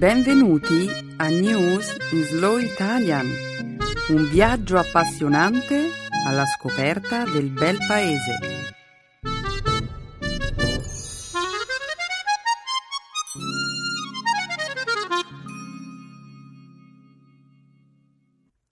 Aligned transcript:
Benvenuti 0.00 0.88
a 1.18 1.28
News 1.28 1.94
in 2.12 2.22
Slow 2.22 2.56
Italian, 2.56 3.26
un 4.08 4.30
viaggio 4.30 4.78
appassionante 4.78 5.90
alla 6.26 6.46
scoperta 6.46 7.24
del 7.24 7.50
bel 7.50 7.76
paese. 7.86 8.38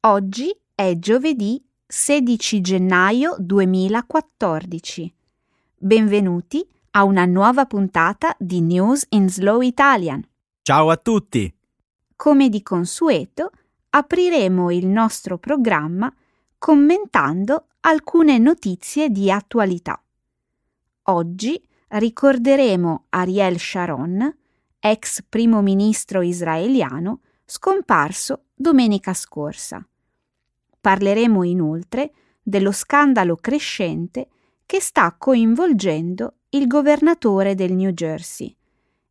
Oggi 0.06 0.58
è 0.74 0.94
giovedì 0.98 1.62
16 1.86 2.60
gennaio 2.62 3.36
2014. 3.38 5.14
Benvenuti 5.76 6.66
a 6.92 7.04
una 7.04 7.26
nuova 7.26 7.66
puntata 7.66 8.34
di 8.38 8.62
News 8.62 9.04
in 9.10 9.28
Slow 9.28 9.60
Italian. 9.60 10.26
Ciao 10.68 10.90
a 10.90 10.98
tutti! 10.98 11.50
Come 12.14 12.50
di 12.50 12.62
consueto, 12.62 13.52
apriremo 13.88 14.70
il 14.70 14.84
nostro 14.84 15.38
programma 15.38 16.14
commentando 16.58 17.68
alcune 17.80 18.36
notizie 18.36 19.08
di 19.08 19.30
attualità. 19.30 19.98
Oggi 21.04 21.58
ricorderemo 21.88 23.06
Ariel 23.08 23.58
Sharon, 23.58 24.36
ex 24.78 25.22
primo 25.26 25.62
ministro 25.62 26.20
israeliano, 26.20 27.20
scomparso 27.46 28.48
domenica 28.54 29.14
scorsa. 29.14 29.82
Parleremo 30.82 31.44
inoltre 31.44 32.12
dello 32.42 32.72
scandalo 32.72 33.36
crescente 33.36 34.28
che 34.66 34.82
sta 34.82 35.14
coinvolgendo 35.16 36.34
il 36.50 36.66
governatore 36.66 37.54
del 37.54 37.72
New 37.72 37.92
Jersey, 37.92 38.54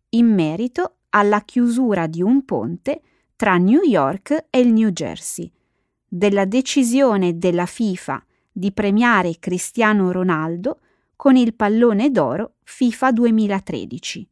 in 0.09 0.31
merito 0.31 0.96
alla 1.17 1.41
chiusura 1.41 2.07
di 2.07 2.21
un 2.21 2.45
ponte 2.45 3.01
tra 3.35 3.57
New 3.57 3.81
York 3.81 4.47
e 4.49 4.59
il 4.59 4.71
New 4.71 4.89
Jersey, 4.89 5.51
della 6.07 6.45
decisione 6.45 7.37
della 7.37 7.65
FIFA 7.65 8.23
di 8.51 8.71
premiare 8.71 9.37
Cristiano 9.39 10.11
Ronaldo 10.11 10.79
con 11.15 11.35
il 11.35 11.53
pallone 11.53 12.11
d'oro 12.11 12.53
FIFA 12.63 13.11
2013 13.11 14.29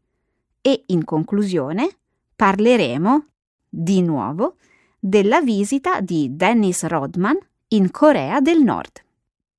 e 0.62 0.84
in 0.88 1.04
conclusione 1.04 1.90
parleremo 2.36 3.26
di 3.70 4.02
nuovo 4.02 4.56
della 5.00 5.42
visita 5.42 6.02
di 6.02 6.36
Dennis 6.36 6.86
Rodman 6.86 7.38
in 7.70 7.92
Corea 7.92 8.40
del 8.40 8.62
Nord. 8.62 9.04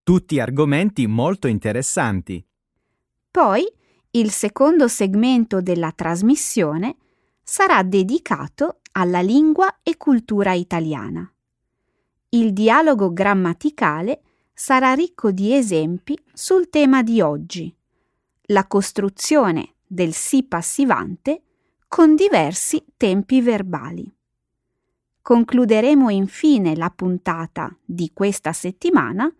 Tutti 0.02 0.40
argomenti 0.40 1.06
molto 1.06 1.46
interessanti. 1.48 2.44
Poi 3.30 3.64
il 4.12 4.30
secondo 4.30 4.88
segmento 4.88 5.60
della 5.60 5.92
trasmissione 5.92 6.96
sarà 7.48 7.84
dedicato 7.84 8.80
alla 8.92 9.20
lingua 9.20 9.78
e 9.84 9.96
cultura 9.96 10.52
italiana. 10.52 11.32
Il 12.30 12.52
dialogo 12.52 13.12
grammaticale 13.12 14.20
sarà 14.52 14.94
ricco 14.94 15.30
di 15.30 15.54
esempi 15.54 16.18
sul 16.32 16.68
tema 16.68 17.04
di 17.04 17.20
oggi, 17.20 17.72
la 18.46 18.66
costruzione 18.66 19.76
del 19.86 20.12
sì 20.12 20.42
passivante 20.42 21.42
con 21.86 22.16
diversi 22.16 22.84
tempi 22.96 23.40
verbali. 23.40 24.12
Concluderemo 25.22 26.10
infine 26.10 26.74
la 26.74 26.90
puntata 26.90 27.74
di 27.84 28.10
questa 28.12 28.52
settimana 28.52 29.32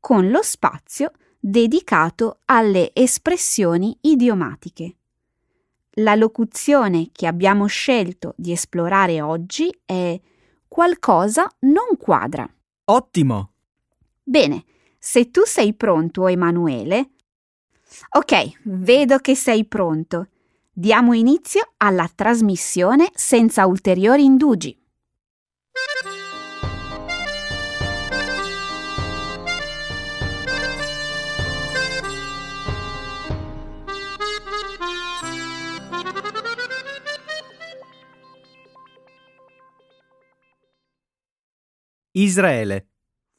con 0.00 0.30
lo 0.30 0.40
spazio 0.42 1.12
dedicato 1.38 2.40
alle 2.46 2.90
espressioni 2.94 3.96
idiomatiche. 4.00 4.96
La 5.98 6.16
locuzione 6.16 7.10
che 7.12 7.28
abbiamo 7.28 7.66
scelto 7.66 8.34
di 8.36 8.50
esplorare 8.50 9.20
oggi 9.20 9.72
è 9.84 10.20
qualcosa 10.66 11.48
non 11.60 11.96
quadra. 11.96 12.52
Ottimo! 12.86 13.52
Bene, 14.20 14.64
se 14.98 15.30
tu 15.30 15.42
sei 15.44 15.74
pronto, 15.74 16.26
Emanuele. 16.26 17.10
Ok, 18.16 18.62
vedo 18.64 19.18
che 19.18 19.36
sei 19.36 19.66
pronto. 19.66 20.30
Diamo 20.72 21.12
inizio 21.12 21.74
alla 21.76 22.10
trasmissione 22.12 23.10
senza 23.14 23.64
ulteriori 23.64 24.24
indugi. 24.24 24.76
Israele. 42.16 42.86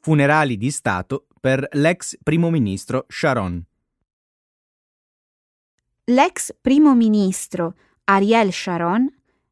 Funerali 0.02 0.58
di 0.58 0.70
Stato 0.70 1.28
per 1.40 1.66
l'ex 1.72 2.18
primo 2.22 2.50
ministro 2.50 3.06
Sharon. 3.08 3.64
L'ex 6.04 6.54
primo 6.60 6.94
ministro 6.94 7.76
Ariel 8.04 8.52
Sharon 8.52 9.10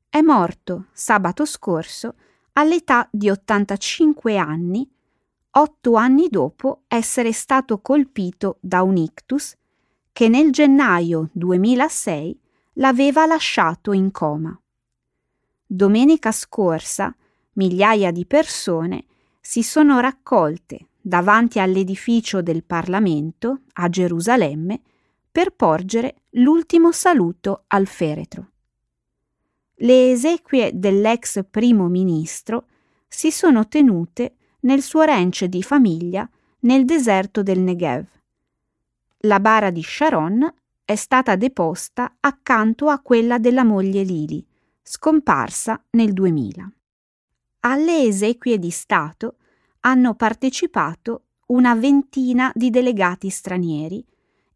è 0.10 0.20
morto 0.20 0.88
sabato 0.92 1.46
scorso 1.46 2.16
all'età 2.54 3.08
di 3.10 3.30
85 3.30 4.36
anni, 4.36 4.86
otto 5.52 5.94
anni 5.96 6.28
dopo 6.28 6.82
essere 6.88 7.32
stato 7.32 7.80
colpito 7.80 8.58
da 8.60 8.82
un 8.82 8.98
ictus 8.98 9.56
che 10.12 10.28
nel 10.28 10.52
gennaio 10.52 11.30
2006 11.32 12.40
l'aveva 12.74 13.26
lasciato 13.26 13.94
in 13.94 14.12
coma. 14.12 14.62
Domenica 15.66 16.34
scorsa 16.34 17.16
migliaia 17.54 18.12
di 18.12 18.26
persone 18.26 19.06
si 19.46 19.62
sono 19.62 20.00
raccolte 20.00 20.88
davanti 21.02 21.60
all'edificio 21.60 22.42
del 22.42 22.64
Parlamento 22.64 23.64
a 23.74 23.90
Gerusalemme 23.90 24.80
per 25.30 25.52
porgere 25.52 26.22
l'ultimo 26.32 26.94
saluto 26.94 27.66
al 27.68 27.86
feretro. 27.86 28.52
Le 29.76 30.12
esequie 30.12 30.72
dell'ex 30.74 31.44
primo 31.52 31.90
ministro 31.90 32.68
si 33.06 33.32
sono 33.32 33.68
tenute 33.68 34.36
nel 34.62 34.82
suo 34.82 35.02
ranch 35.02 35.44
di 35.44 35.62
famiglia 35.62 36.28
nel 36.60 36.86
deserto 36.86 37.44
del 37.44 37.60
Negev. 37.60 38.06
La 39.26 39.42
bara 39.42 39.72
di 39.72 39.84
Sharon 39.84 40.54
è 40.86 40.96
stata 40.96 41.36
deposta 41.36 42.16
accanto 42.22 42.88
a 42.88 43.00
quella 43.00 43.40
della 43.40 43.66
moglie 43.66 44.04
Lili, 44.04 44.46
scomparsa 44.82 45.84
nel 45.92 46.14
2000. 46.14 46.72
Alle 47.66 48.04
esequie 48.04 48.60
di 48.60 48.72
Stato 48.72 49.38
hanno 49.82 50.16
partecipato 50.16 51.28
una 51.48 51.76
ventina 51.76 52.52
di 52.54 52.70
delegati 52.70 53.30
stranieri 53.30 54.06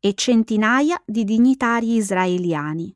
e 0.01 0.13
centinaia 0.13 1.01
di 1.05 1.23
dignitari 1.23 1.95
israeliani. 1.95 2.93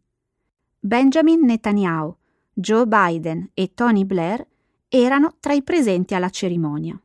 Benjamin 0.78 1.46
Netanyahu, 1.46 2.14
Joe 2.52 2.86
Biden 2.88 3.52
e 3.54 3.74
Tony 3.74 4.04
Blair 4.04 4.46
erano 4.90 5.38
tra 5.40 5.54
i 5.54 5.64
presenti 5.64 6.14
alla 6.14 6.30
cerimonia. 6.30 7.00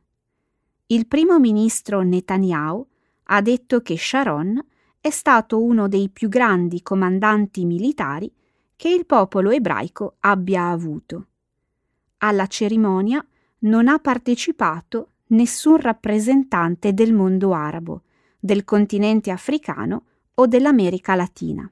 Il 0.87 1.07
primo 1.07 1.39
ministro 1.39 2.01
Netanyahu 2.01 2.85
ha 3.23 3.41
detto 3.41 3.81
che 3.81 3.97
Sharon 3.97 4.61
è 4.99 5.09
stato 5.11 5.63
uno 5.63 5.87
dei 5.87 6.09
più 6.09 6.27
grandi 6.27 6.81
comandanti 6.81 7.63
militari 7.63 8.29
che 8.75 8.89
il 8.89 9.05
popolo 9.05 9.51
ebraico 9.51 10.17
abbia 10.19 10.67
avuto 10.67 11.27
alla 12.19 12.47
cerimonia 12.47 13.23
non 13.59 13.87
ha 13.87 13.99
partecipato 13.99 15.11
nessun 15.27 15.77
rappresentante 15.77 16.93
del 16.93 17.13
mondo 17.13 17.53
arabo, 17.53 18.01
del 18.39 18.63
continente 18.63 19.29
africano 19.31 20.05
o 20.35 20.47
dell'America 20.47 21.15
Latina. 21.15 21.69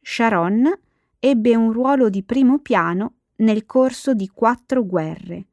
Sharon 0.00 0.72
ebbe 1.18 1.56
un 1.56 1.72
ruolo 1.72 2.08
di 2.08 2.22
primo 2.22 2.60
piano 2.60 3.14
nel 3.36 3.66
corso 3.66 4.14
di 4.14 4.28
quattro 4.28 4.84
guerre, 4.84 5.46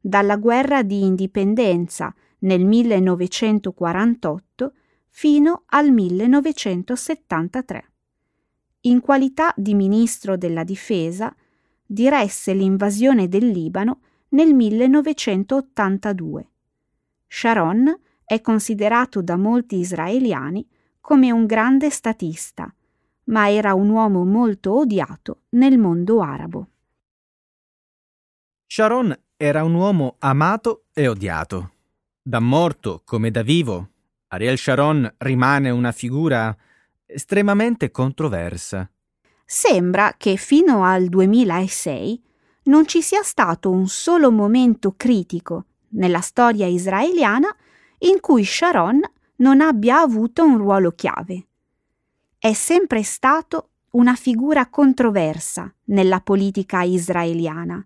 dalla 0.00 0.36
guerra 0.36 0.82
di 0.82 1.04
indipendenza 1.04 2.14
nel 2.40 2.64
1948 2.64 4.72
fino 5.08 5.62
al 5.66 5.90
1973. 5.90 7.90
In 8.82 9.00
qualità 9.00 9.52
di 9.56 9.74
ministro 9.74 10.36
della 10.36 10.62
difesa, 10.62 11.34
diresse 11.86 12.52
l'invasione 12.52 13.28
del 13.28 13.48
Libano 13.48 14.00
nel 14.30 14.52
1982. 14.54 16.50
Sharon 17.28 17.98
è 18.24 18.40
considerato 18.40 19.22
da 19.22 19.36
molti 19.36 19.76
israeliani 19.76 20.66
come 21.00 21.30
un 21.30 21.46
grande 21.46 21.90
statista, 21.90 22.72
ma 23.24 23.50
era 23.50 23.74
un 23.74 23.88
uomo 23.88 24.24
molto 24.24 24.80
odiato 24.80 25.42
nel 25.50 25.78
mondo 25.78 26.20
arabo. 26.20 26.68
Sharon 28.66 29.16
era 29.36 29.62
un 29.62 29.74
uomo 29.74 30.16
amato 30.18 30.86
e 30.92 31.06
odiato. 31.06 31.72
Da 32.20 32.40
morto 32.40 33.02
come 33.04 33.30
da 33.30 33.42
vivo, 33.42 33.90
Ariel 34.28 34.58
Sharon 34.58 35.14
rimane 35.18 35.70
una 35.70 35.92
figura 35.92 36.56
estremamente 37.04 37.92
controversa. 37.92 38.90
Sembra 39.46 40.14
che 40.18 40.34
fino 40.34 40.82
al 40.84 41.06
2006 41.06 42.22
non 42.64 42.86
ci 42.86 43.00
sia 43.00 43.22
stato 43.22 43.70
un 43.70 43.86
solo 43.86 44.32
momento 44.32 44.94
critico 44.96 45.66
nella 45.90 46.20
storia 46.20 46.66
israeliana 46.66 47.54
in 47.98 48.18
cui 48.20 48.44
Sharon 48.44 49.00
non 49.36 49.60
abbia 49.60 50.00
avuto 50.00 50.44
un 50.44 50.58
ruolo 50.58 50.90
chiave. 50.90 51.46
È 52.38 52.52
sempre 52.52 53.04
stato 53.04 53.70
una 53.90 54.16
figura 54.16 54.66
controversa 54.68 55.72
nella 55.84 56.20
politica 56.20 56.82
israeliana 56.82 57.84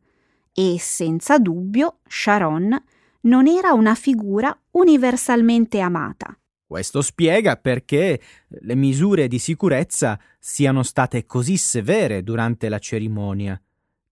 e 0.53 0.77
senza 0.79 1.39
dubbio 1.39 1.99
Sharon 2.09 2.83
non 3.23 3.47
era 3.47 3.73
una 3.73 3.95
figura 3.95 4.57
universalmente 4.73 5.79
amata. 5.81 6.37
Questo 6.71 7.03
spiega 7.03 7.57
perché 7.57 8.21
le 8.47 8.77
misure 8.77 9.27
di 9.27 9.41
sicurezza 9.41 10.17
siano 10.39 10.85
state 10.85 11.27
così 11.27 11.57
severe 11.57 12.23
durante 12.23 12.69
la 12.69 12.79
cerimonia. 12.79 13.61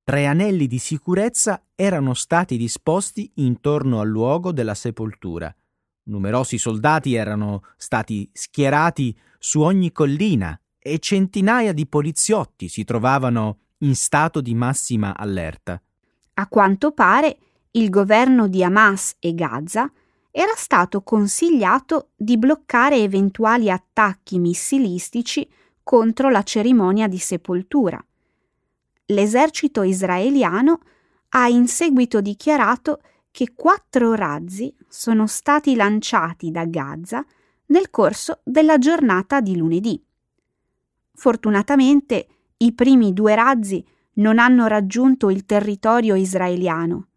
Tre 0.03 0.27
anelli 0.27 0.67
di 0.67 0.79
sicurezza 0.79 1.63
erano 1.77 2.15
stati 2.15 2.57
disposti 2.57 3.31
intorno 3.37 4.01
al 4.01 4.09
luogo 4.09 4.51
della 4.51 4.75
sepoltura. 4.75 5.55
Numerosi 6.07 6.59
soldati 6.59 7.15
erano 7.15 7.63
stati 7.77 8.29
schierati 8.33 9.17
su 9.39 9.61
ogni 9.61 9.93
collina 9.93 10.61
e 10.81 10.99
centinaia 10.99 11.73
di 11.73 11.87
poliziotti 11.87 12.67
si 12.67 12.83
trovavano 12.83 13.59
in 13.83 13.95
stato 13.95 14.41
di 14.41 14.57
massima 14.57 15.17
allerta. 15.17 15.81
A 16.35 16.49
quanto 16.49 16.91
pare 16.91 17.39
il 17.71 17.89
governo 17.89 18.49
di 18.49 18.65
Hamas 18.65 19.15
e 19.21 19.33
Gaza 19.33 19.89
era 20.31 20.55
stato 20.55 21.03
consigliato 21.03 22.11
di 22.17 22.39
bloccare 22.39 22.97
eventuali 22.97 23.71
attacchi 23.71 24.39
missilistici 24.39 25.49
contro 25.83 26.29
la 26.29 26.43
cerimonia 26.43 27.09
di 27.09 27.19
sepoltura. 27.19 28.03
L'esercito 29.07 29.83
israeliano 29.83 30.81
ha 31.31 31.49
in 31.49 31.67
seguito 31.67 32.21
dichiarato 32.21 33.01
che 33.31 33.53
quattro 33.55 34.15
razzi 34.15 34.75
sono 34.89 35.27
stati 35.27 35.75
lanciati 35.75 36.51
da 36.51 36.65
Gaza 36.67 37.25
nel 37.67 37.91
corso 37.91 38.41
della 38.45 38.79
giornata 38.79 39.41
di 39.41 39.57
lunedì. 39.57 40.03
Fortunatamente 41.15 42.27
i 42.59 42.73
primi 42.73 43.13
due 43.13 43.35
razzi 43.35 43.85
non 44.15 44.39
hanno 44.39 44.67
raggiunto 44.67 45.31
il 45.31 45.47
territorio 45.47 46.15
israeliano, 46.15 47.09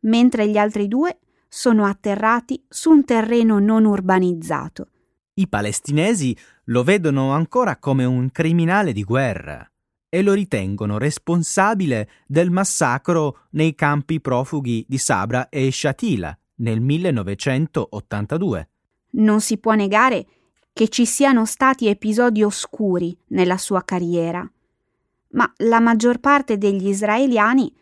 mentre 0.00 0.48
gli 0.48 0.56
altri 0.56 0.88
due 0.88 1.18
sono 1.48 1.84
atterrati 1.84 2.64
su 2.68 2.90
un 2.90 3.04
terreno 3.04 3.58
non 3.58 3.84
urbanizzato. 3.84 4.88
I 5.34 5.48
palestinesi 5.48 6.36
lo 6.64 6.82
vedono 6.82 7.32
ancora 7.32 7.76
come 7.76 8.04
un 8.04 8.30
criminale 8.30 8.92
di 8.92 9.04
guerra 9.04 9.70
e 10.08 10.22
lo 10.22 10.32
ritengono 10.32 10.98
responsabile 10.98 12.08
del 12.26 12.50
massacro 12.50 13.40
nei 13.50 13.74
campi 13.74 14.20
profughi 14.20 14.84
di 14.88 14.98
Sabra 14.98 15.48
e 15.48 15.70
Shatila 15.70 16.36
nel 16.56 16.80
1982. 16.80 18.68
Non 19.10 19.40
si 19.40 19.58
può 19.58 19.74
negare 19.74 20.26
che 20.72 20.88
ci 20.88 21.06
siano 21.06 21.44
stati 21.44 21.86
episodi 21.88 22.42
oscuri 22.42 23.16
nella 23.28 23.56
sua 23.56 23.82
carriera, 23.82 24.46
ma 25.30 25.52
la 25.58 25.80
maggior 25.80 26.18
parte 26.18 26.58
degli 26.58 26.88
israeliani 26.88 27.74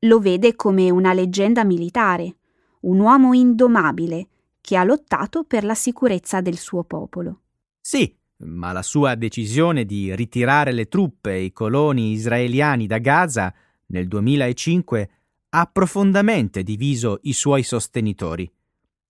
lo 0.00 0.18
vede 0.20 0.54
come 0.54 0.90
una 0.90 1.12
leggenda 1.12 1.64
militare, 1.64 2.36
un 2.84 2.98
uomo 2.98 3.34
indomabile 3.34 4.28
che 4.60 4.76
ha 4.76 4.84
lottato 4.84 5.44
per 5.44 5.64
la 5.64 5.74
sicurezza 5.74 6.40
del 6.40 6.56
suo 6.56 6.84
popolo. 6.84 7.40
Sì, 7.80 8.16
ma 8.38 8.72
la 8.72 8.82
sua 8.82 9.14
decisione 9.14 9.84
di 9.84 10.14
ritirare 10.14 10.72
le 10.72 10.88
truppe 10.88 11.34
e 11.34 11.42
i 11.42 11.52
coloni 11.52 12.12
israeliani 12.12 12.86
da 12.86 12.98
Gaza 12.98 13.52
nel 13.86 14.08
2005 14.08 15.10
ha 15.50 15.66
profondamente 15.66 16.62
diviso 16.62 17.18
i 17.22 17.32
suoi 17.32 17.62
sostenitori. 17.62 18.50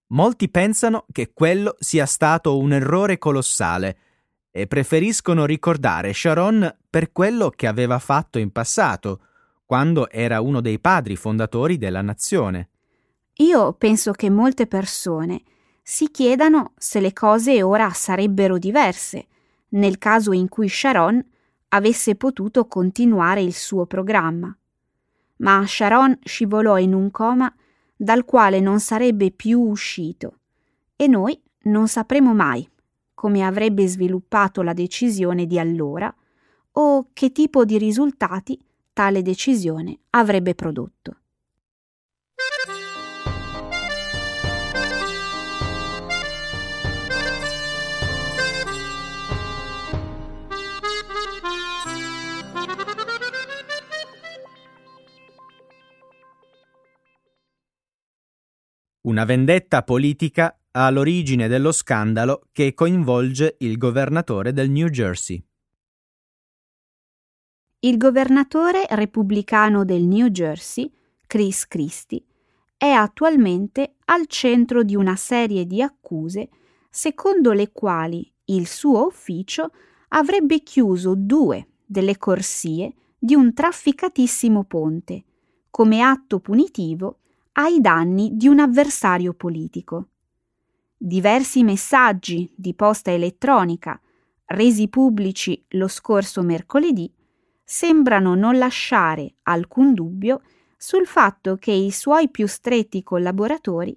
Molti 0.09 0.51
pensano 0.51 1.07
che 1.11 1.33
quello 1.33 1.77
sia 1.79 2.07
stato 2.07 2.59
un 2.59 2.73
errore 2.73 3.19
colossale 3.19 3.99
e 4.51 4.67
preferiscono 4.67 5.47
ricordare 5.47 6.13
Sharon 6.13 6.77
per 6.89 7.11
quello 7.11 7.51
che 7.51 7.67
aveva 7.67 7.99
fatto 7.99 8.39
in 8.39 8.53
passato, 8.53 9.21
quando 9.65 10.09
era 10.11 10.41
uno 10.41 10.61
dei 10.61 10.79
padri 10.79 11.17
fondatori 11.17 11.79
della 11.79 12.03
nazione. 12.03 12.69
Io 13.39 13.73
penso 13.73 14.13
che 14.13 14.31
molte 14.31 14.67
persone 14.67 15.43
si 15.83 16.11
chiedano 16.11 16.73
se 16.77 17.01
le 17.01 17.13
cose 17.13 17.63
ora 17.63 17.91
sarebbero 17.91 18.59
diverse 18.59 19.27
nel 19.71 19.99
caso 19.99 20.33
in 20.33 20.49
cui 20.49 20.69
Sharon 20.69 21.23
avesse 21.69 22.15
potuto 22.15 22.67
continuare 22.67 23.43
il 23.43 23.53
suo 23.53 23.87
programma. 23.87 24.57
Ma 25.39 25.67
Sharon 25.67 26.17
scivolò 26.23 26.79
in 26.79 26.95
un 26.95 27.11
coma 27.11 27.53
dal 27.97 28.25
quale 28.25 28.61
non 28.61 28.79
sarebbe 28.79 29.33
più 29.33 29.61
uscito 29.61 30.39
e 30.95 31.09
noi 31.09 31.41
non 31.63 31.89
sapremo 31.89 32.35
mai 32.35 32.69
come 33.15 33.43
avrebbe 33.43 33.87
sviluppato 33.89 34.63
la 34.63 34.73
decisione 34.73 35.47
di 35.47 35.59
allora 35.59 36.15
o 36.73 37.09
che 37.13 37.33
tipo 37.33 37.65
di 37.65 37.79
risultati 37.79 38.59
tale 38.93 39.23
decisione 39.23 39.99
avrebbe 40.11 40.55
prodotto. 40.55 41.17
Una 59.07 59.27
vendetta 59.27 59.83
politica 59.83 60.59
ha 60.71 60.89
l'origine 60.89 61.47
dello 61.47 61.73
scandalo 61.73 62.49
che 62.53 62.73
coinvolge 62.73 63.57
il 63.59 63.77
governatore 63.77 64.55
del 64.55 64.71
New 64.71 64.89
Jersey. 64.89 65.45
Il 67.81 67.99
governatore 67.99 68.87
repubblicano 68.89 69.85
del 69.85 70.05
New 70.05 70.29
Jersey, 70.29 70.91
Chris 71.27 71.69
Christie, 71.69 72.25
è 72.79 72.89
attualmente 72.89 73.97
al 74.07 74.27
centro 74.27 74.83
di 74.83 74.97
una 74.97 75.17
serie 75.17 75.67
di 75.67 75.83
accuse 75.83 76.49
secondo 76.89 77.53
le 77.53 77.73
quali 77.73 78.33
il 78.47 78.67
suo 78.67 79.05
ufficio 79.05 79.71
avrebbe 80.09 80.63
chiuso 80.63 81.15
due 81.15 81.69
delle 81.85 82.17
corsie 82.17 82.95
di 83.19 83.35
un 83.35 83.53
trafficatissimo 83.53 84.65
ponte 84.65 85.25
come 85.69 86.01
atto 86.01 86.41
punitivo 86.41 87.19
ai 87.57 87.81
danni 87.81 88.31
di 88.35 88.49
un 88.49 88.59
avversario 88.59 89.33
politico. 89.33 90.09
Diversi 90.97 91.63
messaggi 91.63 92.53
di 92.57 92.75
posta 92.75 93.13
elettronica, 93.13 94.01
resi 94.47 94.89
pubblici 94.89 95.65
lo 95.71 95.87
scorso 95.87 96.43
mercoledì, 96.43 97.13
sembrano 97.63 98.35
non 98.35 98.59
lasciare 98.59 99.35
alcun 99.45 99.95
dubbio 99.95 100.43
sul 100.77 101.07
fatto 101.07 101.57
che 101.57 101.71
i 101.71 101.93
suoi 101.93 102.29
più 102.29 102.47
stretti 102.49 103.03
collaboratori 103.03 103.97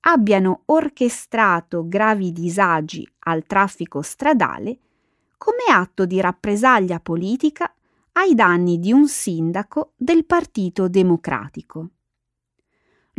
abbiano 0.00 0.62
orchestrato 0.66 1.88
gravi 1.88 2.32
disagi 2.32 3.06
al 3.20 3.44
traffico 3.44 4.02
stradale 4.02 4.78
come 5.38 5.64
atto 5.72 6.04
di 6.04 6.20
rappresaglia 6.20 7.00
politica 7.00 7.72
ai 8.12 8.34
danni 8.34 8.78
di 8.78 8.92
un 8.92 9.08
sindaco 9.08 9.92
del 9.96 10.24
Partito 10.24 10.88
Democratico 10.88 11.90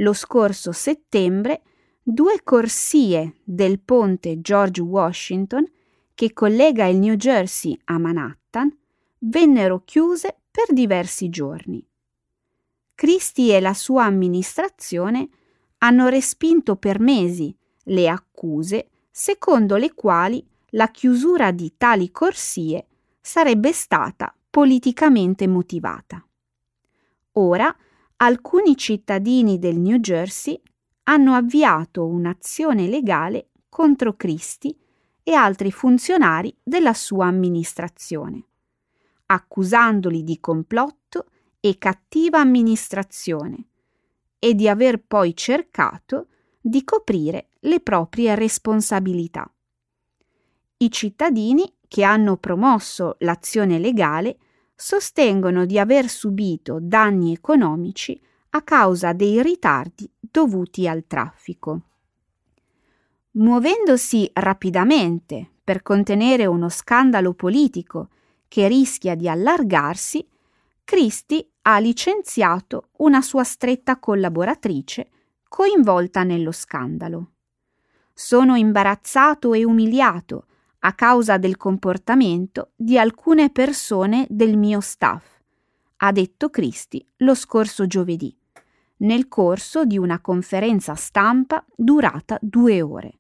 lo 0.02 0.14
scorso 0.14 0.72
settembre 0.72 1.62
due 2.04 2.42
corsie 2.44 3.36
del 3.44 3.80
ponte 3.80 4.42
George 4.42 4.82
Washington 4.82 5.66
che 6.14 6.34
collega 6.34 6.86
il 6.86 6.98
New 6.98 7.16
Jersey 7.16 7.80
a 7.86 7.98
Manhattan 7.98 8.76
vennero 9.20 9.82
chiuse 9.86 10.36
per 10.50 10.74
diversi 10.74 11.30
giorni. 11.30 11.86
Christie 12.96 13.58
e 13.58 13.60
la 13.60 13.74
sua 13.74 14.04
amministrazione 14.04 15.30
hanno 15.80 16.08
respinto 16.08 16.76
per 16.76 17.00
mesi 17.00 17.56
le 17.86 18.10
accuse 18.10 18.90
secondo 19.10 19.78
le 19.78 19.94
quali 19.94 20.46
la 20.72 20.90
chiusura 20.90 21.52
di 21.52 21.74
tali 21.78 22.12
corsie 22.12 22.88
sarebbe 23.20 23.72
stata 23.72 24.36
politicamente 24.50 25.48
motivata. 25.48 26.26
Ora 27.34 27.76
alcuni 28.22 28.78
cittadini 28.78 29.58
del 29.58 29.80
New 29.80 29.98
Jersey 29.98 30.60
hanno 31.06 31.34
avviato 31.34 32.06
un'azione 32.06 32.88
legale 32.88 33.50
contro 33.68 34.16
Christie 34.16 34.76
e 35.24 35.34
altri 35.34 35.72
funzionari 35.72 36.56
della 36.62 36.94
sua 36.94 37.26
amministrazione, 37.26 38.46
accusandoli 39.28 40.24
di 40.24 40.40
complotto 40.40 41.26
e 41.60 41.78
cattiva 41.80 42.40
amministrazione 42.40 43.70
e 44.38 44.54
di 44.54 44.68
aver 44.68 45.02
poi 45.02 45.36
cercato 45.36 46.28
di 46.62 46.84
coprire 46.84 47.50
le 47.62 47.80
proprie 47.80 48.36
responsabilità. 48.36 49.52
I 50.78 50.92
cittadini 50.92 51.74
che 51.88 52.04
hanno 52.04 52.38
promosso 52.38 53.16
l'azione 53.20 53.80
legale 53.80 54.38
sostengono 54.82 55.68
di 55.68 55.78
aver 55.78 56.10
subito 56.10 56.80
danni 56.82 57.34
economici 57.34 58.20
a 58.50 58.64
causa 58.64 59.14
dei 59.14 59.40
ritardi 59.44 60.12
dovuti 60.20 60.88
al 60.88 61.06
traffico. 61.06 61.82
Muovendosi 63.34 64.28
rapidamente 64.34 65.48
per 65.64 65.84
contenere 65.84 66.48
uno 66.48 66.68
scandalo 66.68 67.34
politico 67.36 68.10
che 68.48 68.68
rischia 68.68 69.14
di 69.14 69.30
allargarsi, 69.30 70.28
Christie 70.84 71.48
ha 71.62 71.78
licenziato 71.78 72.90
una 72.98 73.22
sua 73.22 73.44
stretta 73.44 74.00
collaboratrice 74.00 75.10
coinvolta 75.48 76.24
nello 76.24 76.52
scandalo. 76.52 77.34
Sono 78.14 78.56
imbarazzato 78.56 79.54
e 79.54 79.64
umiliato 79.64 80.48
a 80.84 80.94
causa 80.94 81.38
del 81.38 81.58
comportamento 81.58 82.72
di 82.76 82.98
alcune 82.98 83.50
persone 83.52 84.26
del 84.30 84.58
mio 84.58 84.80
staff, 84.80 85.40
ha 85.98 86.12
detto 86.12 86.50
Christie 86.50 87.06
lo 87.18 87.36
scorso 87.36 87.86
giovedì, 87.86 88.36
nel 88.98 89.28
corso 89.28 89.86
di 89.86 89.98
una 89.98 90.20
conferenza 90.20 90.96
stampa 90.96 91.64
durata 91.76 92.38
due 92.42 92.82
ore. 92.82 93.20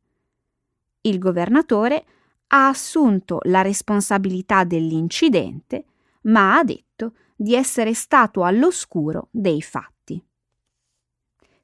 Il 1.01 1.19
governatore 1.19 2.05
ha 2.47 2.67
assunto 2.67 3.39
la 3.43 3.61
responsabilità 3.61 4.63
dell'incidente, 4.63 5.85
ma 6.23 6.57
ha 6.57 6.63
detto 6.63 7.13
di 7.35 7.55
essere 7.55 7.93
stato 7.93 8.43
all'oscuro 8.43 9.27
dei 9.31 9.61
fatti. 9.61 10.23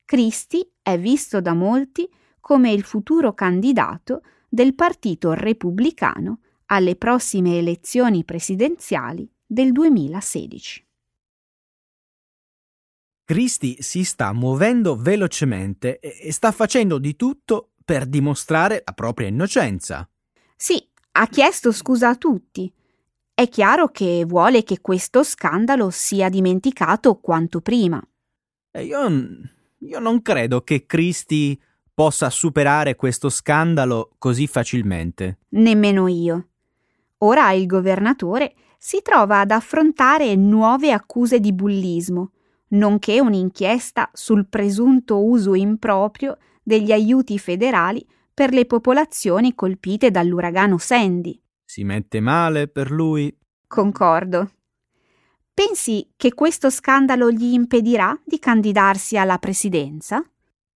Christie 0.05 0.71
è 0.81 0.97
visto 0.97 1.41
da 1.41 1.53
molti 1.53 2.09
come 2.39 2.71
il 2.71 2.83
futuro 2.83 3.33
candidato 3.33 4.21
del 4.47 4.75
Partito 4.75 5.33
Repubblicano 5.33 6.39
alle 6.67 6.95
prossime 6.95 7.57
elezioni 7.57 8.23
presidenziali 8.23 9.29
del 9.45 9.71
2016. 9.71 10.85
Christie 13.23 13.81
si 13.81 14.03
sta 14.05 14.31
muovendo 14.31 14.95
velocemente 14.95 15.99
e 15.99 16.31
sta 16.31 16.51
facendo 16.51 16.97
di 16.97 17.15
tutto 17.15 17.71
per 17.83 18.05
dimostrare 18.05 18.83
la 18.85 18.93
propria 18.93 19.27
innocenza. 19.27 20.09
Sì, 20.55 20.81
ha 21.11 21.27
chiesto 21.27 21.71
scusa 21.71 22.09
a 22.09 22.15
tutti. 22.15 22.71
È 23.33 23.47
chiaro 23.49 23.89
che 23.89 24.23
vuole 24.25 24.63
che 24.63 24.79
questo 24.81 25.23
scandalo 25.23 25.89
sia 25.89 26.29
dimenticato 26.29 27.19
quanto 27.19 27.61
prima. 27.61 28.01
Io, 28.79 29.09
io 29.79 29.99
non 29.99 30.21
credo 30.21 30.61
che 30.61 30.85
Christie 30.85 31.57
possa 31.97 32.29
superare 32.29 32.95
questo 32.95 33.27
scandalo 33.27 34.11
così 34.19 34.45
facilmente. 34.45 35.39
Nemmeno 35.49 36.07
io. 36.07 36.49
Ora 37.21 37.51
il 37.53 37.65
governatore 37.65 38.53
si 38.77 39.01
trova 39.01 39.39
ad 39.39 39.49
affrontare 39.49 40.35
nuove 40.35 40.91
accuse 40.91 41.39
di 41.39 41.51
bullismo, 41.51 42.33
nonché 42.67 43.19
un'inchiesta 43.19 44.11
sul 44.13 44.45
presunto 44.47 45.25
uso 45.25 45.55
improprio 45.55 46.37
degli 46.61 46.91
aiuti 46.91 47.39
federali 47.39 48.07
per 48.31 48.53
le 48.53 48.67
popolazioni 48.67 49.55
colpite 49.55 50.11
dall'uragano 50.11 50.77
Sandy. 50.77 51.41
Si 51.65 51.83
mette 51.83 52.19
male 52.19 52.67
per 52.67 52.91
lui? 52.91 53.35
Concordo. 53.65 54.51
Pensi 55.51 56.07
che 56.15 56.35
questo 56.35 56.69
scandalo 56.69 57.31
gli 57.31 57.53
impedirà 57.53 58.15
di 58.23 58.37
candidarsi 58.37 59.17
alla 59.17 59.39
presidenza? 59.39 60.23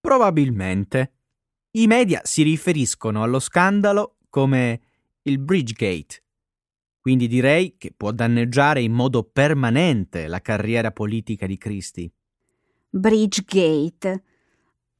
Probabilmente. 0.01 1.13
I 1.71 1.87
media 1.87 2.21
si 2.23 2.41
riferiscono 2.41 3.23
allo 3.23 3.39
scandalo 3.39 4.17
come 4.29 4.81
il 5.21 5.37
Bridgegate, 5.37 6.23
quindi 6.99 7.27
direi 7.27 7.75
che 7.77 7.93
può 7.95 8.11
danneggiare 8.11 8.81
in 8.81 8.91
modo 8.91 9.23
permanente 9.23 10.27
la 10.27 10.41
carriera 10.41 10.91
politica 10.91 11.45
di 11.45 11.57
Christie. 11.57 12.11
Bridgegate. 12.89 14.23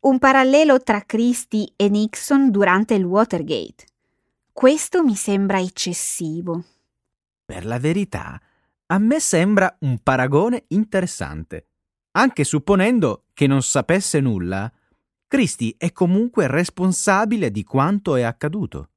Un 0.02 0.18
parallelo 0.18 0.80
tra 0.82 1.02
Christie 1.02 1.74
e 1.76 1.90
Nixon 1.90 2.50
durante 2.50 2.94
il 2.94 3.04
Watergate. 3.04 3.86
Questo 4.52 5.04
mi 5.04 5.16
sembra 5.16 5.60
eccessivo. 5.60 6.64
Per 7.46 7.66
la 7.66 7.80
verità, 7.80 8.42
a 8.88 8.98
me 8.98 9.20
sembra 9.20 9.76
un 9.82 10.00
paragone 10.00 10.66
interessante. 10.70 11.66
Anche 12.12 12.44
supponendo 12.44 13.26
che 13.34 13.48
non 13.48 13.62
sapesse 13.62 14.20
nulla, 14.20 14.72
Christie 15.32 15.76
è 15.78 15.94
comunque 15.94 16.46
responsabile 16.48 17.52
di 17.52 17.64
quanto 17.64 18.18
è 18.18 18.22
accaduto. 18.24 18.90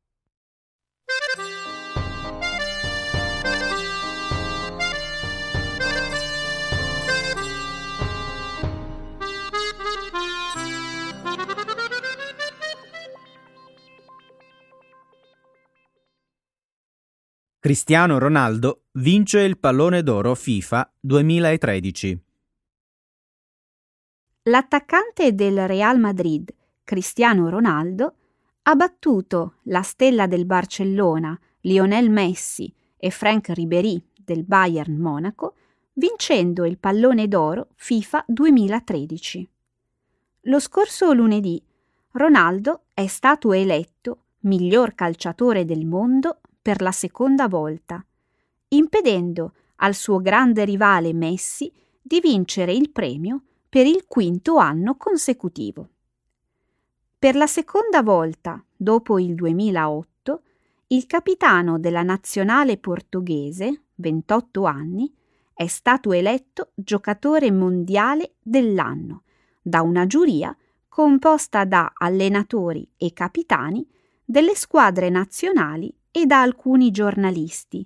Cristiano 17.60 18.18
Ronaldo 18.18 18.86
vince 18.94 19.42
il 19.42 19.56
pallone 19.56 20.02
d'oro 20.02 20.34
FIFA 20.34 20.94
2013. 20.98 22.23
L'attaccante 24.48 25.34
del 25.34 25.66
Real 25.66 25.98
Madrid, 25.98 26.52
Cristiano 26.84 27.48
Ronaldo, 27.48 28.14
ha 28.64 28.74
battuto 28.76 29.54
la 29.64 29.80
stella 29.80 30.26
del 30.26 30.44
Barcellona, 30.44 31.38
Lionel 31.60 32.10
Messi 32.10 32.70
e 32.98 33.08
Frank 33.08 33.48
Ribéry 33.48 34.06
del 34.14 34.44
Bayern 34.44 34.98
Monaco, 34.98 35.54
vincendo 35.94 36.66
il 36.66 36.76
pallone 36.76 37.26
d'oro 37.26 37.68
FIFA 37.76 38.24
2013. 38.28 39.50
Lo 40.42 40.60
scorso 40.60 41.14
lunedì 41.14 41.62
Ronaldo 42.10 42.82
è 42.92 43.06
stato 43.06 43.54
eletto 43.54 44.24
miglior 44.40 44.94
calciatore 44.94 45.64
del 45.64 45.86
mondo 45.86 46.40
per 46.60 46.82
la 46.82 46.92
seconda 46.92 47.48
volta, 47.48 48.04
impedendo 48.68 49.54
al 49.76 49.94
suo 49.94 50.20
grande 50.20 50.66
rivale 50.66 51.14
Messi 51.14 51.72
di 52.02 52.20
vincere 52.20 52.74
il 52.74 52.90
premio 52.90 53.44
per 53.74 53.86
il 53.86 54.04
quinto 54.06 54.58
anno 54.58 54.96
consecutivo. 54.96 55.88
Per 57.18 57.34
la 57.34 57.48
seconda 57.48 58.04
volta, 58.04 58.64
dopo 58.76 59.18
il 59.18 59.34
2008, 59.34 60.42
il 60.86 61.06
capitano 61.06 61.80
della 61.80 62.04
nazionale 62.04 62.78
portoghese, 62.78 63.86
28 63.96 64.62
anni, 64.62 65.12
è 65.52 65.66
stato 65.66 66.12
eletto 66.12 66.70
giocatore 66.76 67.50
mondiale 67.50 68.34
dell'anno 68.40 69.24
da 69.60 69.82
una 69.82 70.06
giuria 70.06 70.56
composta 70.88 71.64
da 71.64 71.94
allenatori 71.96 72.88
e 72.96 73.12
capitani 73.12 73.84
delle 74.24 74.54
squadre 74.54 75.10
nazionali 75.10 75.92
e 76.12 76.26
da 76.26 76.42
alcuni 76.42 76.92
giornalisti, 76.92 77.84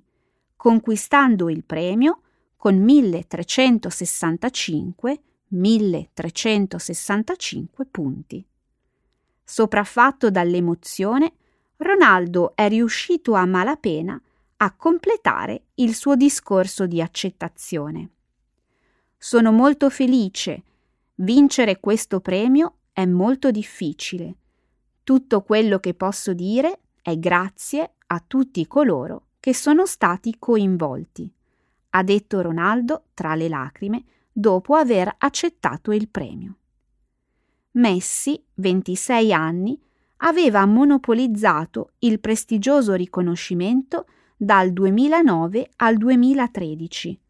conquistando 0.55 1.49
il 1.49 1.65
premio 1.65 2.21
con 2.59 2.77
1365 2.77 5.23
1365 5.49 7.87
punti. 7.87 8.45
Sopraffatto 9.43 10.31
dall'emozione, 10.31 11.33
Ronaldo 11.77 12.55
è 12.55 12.69
riuscito 12.69 13.35
a 13.35 13.47
malapena 13.47 14.21
a 14.59 14.75
completare 14.75 15.63
il 15.75 15.95
suo 15.95 16.17
discorso 16.17 16.87
di 16.87 17.01
accettazione. 17.01 18.11
Sono 19.17 19.53
molto 19.53 19.89
felice. 19.91 20.63
Vincere 21.17 21.81
questo 21.81 22.21
premio 22.21 22.75
è 22.93 23.05
molto 23.07 23.51
difficile. 23.51 24.35
Tutto 25.03 25.43
quello 25.43 25.79
che 25.79 25.95
posso 25.95 26.35
dire 26.35 26.81
è 27.01 27.17
grazie 27.19 27.95
a 28.09 28.23
tutti 28.27 28.67
coloro 28.67 29.23
che 29.41 29.55
sono 29.55 29.87
stati 29.87 30.37
coinvolti, 30.39 31.33
ha 31.91 32.03
detto 32.03 32.43
Ronaldo 32.43 33.05
tra 33.15 33.35
le 33.35 33.49
lacrime 33.49 34.05
dopo 34.39 34.75
aver 34.75 35.13
accettato 35.19 35.91
il 35.91 36.09
premio. 36.09 36.59
Messi, 37.73 38.41
26 38.55 39.33
anni, 39.33 39.77
aveva 40.19 40.65
monopolizzato 40.65 41.95
il 42.01 42.21
prestigioso 42.21 42.95
riconoscimento 42.95 44.07
dal 44.37 44.71
2009 44.71 45.71
al 45.79 45.97
2013, 45.97 47.21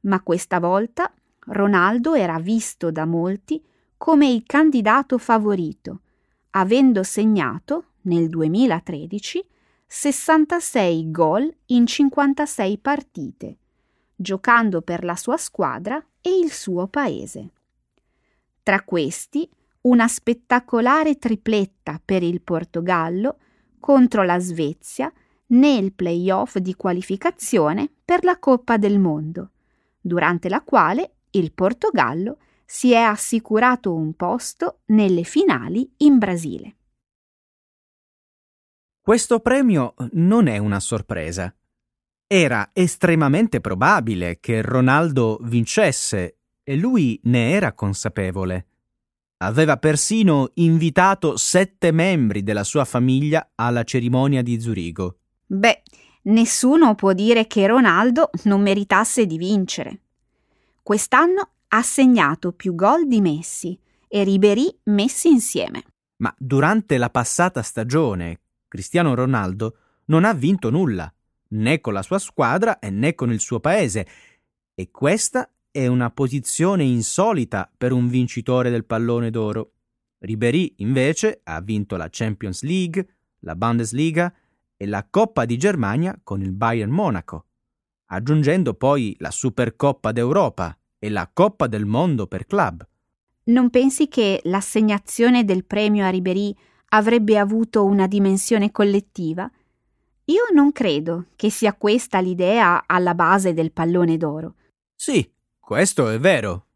ma 0.00 0.20
questa 0.20 0.58
volta 0.58 1.14
Ronaldo 1.46 2.14
era 2.14 2.40
visto 2.40 2.90
da 2.90 3.06
molti 3.06 3.64
come 3.96 4.28
il 4.28 4.42
candidato 4.44 5.16
favorito, 5.16 6.00
avendo 6.50 7.04
segnato 7.04 7.92
nel 8.02 8.28
2013 8.28 9.46
66 9.86 11.10
gol 11.12 11.56
in 11.66 11.86
56 11.86 12.78
partite, 12.78 13.58
giocando 14.20 14.82
per 14.82 15.04
la 15.04 15.14
sua 15.14 15.36
squadra 15.36 16.04
e 16.20 16.36
il 16.36 16.50
suo 16.50 16.88
paese. 16.88 17.52
Tra 18.64 18.82
questi 18.82 19.48
una 19.82 20.08
spettacolare 20.08 21.18
tripletta 21.18 22.00
per 22.04 22.24
il 22.24 22.42
Portogallo 22.42 23.38
contro 23.78 24.24
la 24.24 24.40
Svezia 24.40 25.10
nel 25.50 25.92
playoff 25.92 26.56
di 26.58 26.74
qualificazione 26.74 27.88
per 28.04 28.24
la 28.24 28.38
Coppa 28.38 28.76
del 28.76 28.98
Mondo, 28.98 29.52
durante 30.00 30.48
la 30.48 30.62
quale 30.62 31.12
il 31.30 31.52
Portogallo 31.52 32.38
si 32.64 32.92
è 32.92 32.98
assicurato 33.00 33.94
un 33.94 34.14
posto 34.14 34.80
nelle 34.86 35.22
finali 35.22 35.90
in 35.98 36.18
Brasile. 36.18 36.76
Questo 39.00 39.40
premio 39.40 39.94
non 40.12 40.48
è 40.48 40.58
una 40.58 40.80
sorpresa. 40.80 41.54
Era 42.30 42.72
estremamente 42.74 43.62
probabile 43.62 44.38
che 44.38 44.60
Ronaldo 44.60 45.38
vincesse 45.44 46.36
e 46.62 46.76
lui 46.76 47.18
ne 47.22 47.52
era 47.52 47.72
consapevole. 47.72 48.66
Aveva 49.38 49.78
persino 49.78 50.50
invitato 50.56 51.38
sette 51.38 51.90
membri 51.90 52.42
della 52.42 52.64
sua 52.64 52.84
famiglia 52.84 53.52
alla 53.54 53.82
cerimonia 53.82 54.42
di 54.42 54.60
Zurigo. 54.60 55.20
Beh, 55.46 55.82
nessuno 56.24 56.94
può 56.94 57.14
dire 57.14 57.46
che 57.46 57.66
Ronaldo 57.66 58.28
non 58.42 58.60
meritasse 58.60 59.24
di 59.24 59.38
vincere. 59.38 60.00
Quest'anno 60.82 61.52
ha 61.68 61.80
segnato 61.80 62.52
più 62.52 62.74
gol 62.74 63.08
di 63.08 63.22
Messi 63.22 63.78
e 64.06 64.22
Ribéry 64.22 64.80
messi 64.84 65.28
insieme. 65.28 65.82
Ma 66.16 66.34
durante 66.36 66.98
la 66.98 67.08
passata 67.08 67.62
stagione, 67.62 68.40
Cristiano 68.68 69.14
Ronaldo 69.14 69.76
non 70.06 70.26
ha 70.26 70.34
vinto 70.34 70.68
nulla, 70.68 71.10
né 71.48 71.80
con 71.80 71.92
la 71.92 72.02
sua 72.02 72.18
squadra 72.18 72.78
né 72.90 73.14
con 73.14 73.32
il 73.32 73.40
suo 73.40 73.60
paese, 73.60 74.06
e 74.74 74.90
questa 74.90 75.50
è 75.70 75.86
una 75.86 76.10
posizione 76.10 76.84
insolita 76.84 77.70
per 77.76 77.92
un 77.92 78.08
vincitore 78.08 78.70
del 78.70 78.84
pallone 78.84 79.30
d'oro. 79.30 79.72
Ribéry, 80.18 80.74
invece, 80.78 81.40
ha 81.44 81.60
vinto 81.60 81.96
la 81.96 82.08
Champions 82.10 82.62
League, 82.62 83.06
la 83.40 83.54
Bundesliga 83.54 84.32
e 84.76 84.86
la 84.86 85.06
Coppa 85.08 85.44
di 85.44 85.56
Germania 85.56 86.18
con 86.22 86.40
il 86.40 86.52
Bayern 86.52 86.90
Monaco, 86.90 87.46
aggiungendo 88.06 88.74
poi 88.74 89.14
la 89.18 89.30
Supercoppa 89.30 90.12
d'Europa 90.12 90.76
e 90.98 91.08
la 91.08 91.30
Coppa 91.32 91.66
del 91.66 91.86
Mondo 91.86 92.26
per 92.26 92.46
club. 92.46 92.86
Non 93.44 93.70
pensi 93.70 94.08
che 94.08 94.40
l'assegnazione 94.44 95.44
del 95.44 95.64
premio 95.64 96.04
a 96.04 96.10
Ribéry 96.10 96.54
avrebbe 96.90 97.38
avuto 97.38 97.84
una 97.84 98.06
dimensione 98.06 98.70
collettiva? 98.70 99.50
Io 100.28 100.44
non 100.52 100.72
credo 100.72 101.26
che 101.36 101.50
sia 101.50 101.72
questa 101.72 102.20
l'idea 102.20 102.84
alla 102.86 103.14
base 103.14 103.54
del 103.54 103.72
pallone 103.72 104.18
d'oro. 104.18 104.56
Sì, 104.94 105.26
questo 105.58 106.10
è 106.10 106.18
vero. 106.18 106.66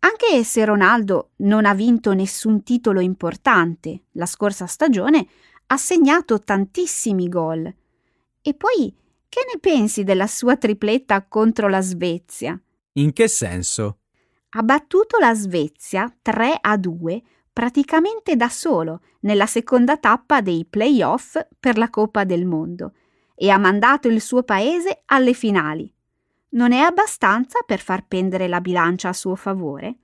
Anche 0.00 0.42
se 0.42 0.64
Ronaldo 0.64 1.30
non 1.36 1.66
ha 1.66 1.74
vinto 1.74 2.14
nessun 2.14 2.64
titolo 2.64 3.00
importante 3.00 4.06
la 4.12 4.26
scorsa 4.26 4.66
stagione, 4.66 5.24
ha 5.66 5.76
segnato 5.76 6.40
tantissimi 6.40 7.28
gol. 7.28 7.72
E 8.42 8.54
poi, 8.54 8.92
che 9.28 9.40
ne 9.52 9.60
pensi 9.60 10.02
della 10.02 10.26
sua 10.26 10.56
tripletta 10.56 11.24
contro 11.26 11.68
la 11.68 11.80
Svezia? 11.80 12.60
In 12.94 13.12
che 13.12 13.28
senso? 13.28 13.98
Ha 14.50 14.62
battuto 14.64 15.18
la 15.18 15.34
Svezia 15.34 16.12
3 16.20 16.58
a 16.60 16.76
2 16.76 17.22
praticamente 17.52 18.36
da 18.36 18.48
solo 18.48 19.00
nella 19.20 19.46
seconda 19.46 19.96
tappa 19.96 20.40
dei 20.40 20.64
playoff 20.68 21.38
per 21.58 21.76
la 21.76 21.90
Coppa 21.90 22.24
del 22.24 22.46
Mondo 22.46 22.94
e 23.34 23.50
ha 23.50 23.58
mandato 23.58 24.08
il 24.08 24.20
suo 24.20 24.42
paese 24.42 25.02
alle 25.06 25.32
finali. 25.32 25.92
Non 26.50 26.72
è 26.72 26.80
abbastanza 26.80 27.60
per 27.64 27.80
far 27.80 28.06
pendere 28.06 28.48
la 28.48 28.60
bilancia 28.60 29.08
a 29.08 29.12
suo 29.12 29.36
favore? 29.36 29.96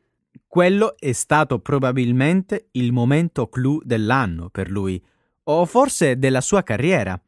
Quello 0.47 0.97
è 0.99 1.13
stato 1.13 1.59
probabilmente 1.59 2.69
il 2.73 2.93
momento 2.93 3.49
clou 3.49 3.81
dell'anno 3.83 4.49
per 4.49 4.71
lui, 4.71 5.03
o 5.45 5.65
forse 5.67 6.19
della 6.19 6.41
sua 6.41 6.63
carriera. 6.63 7.21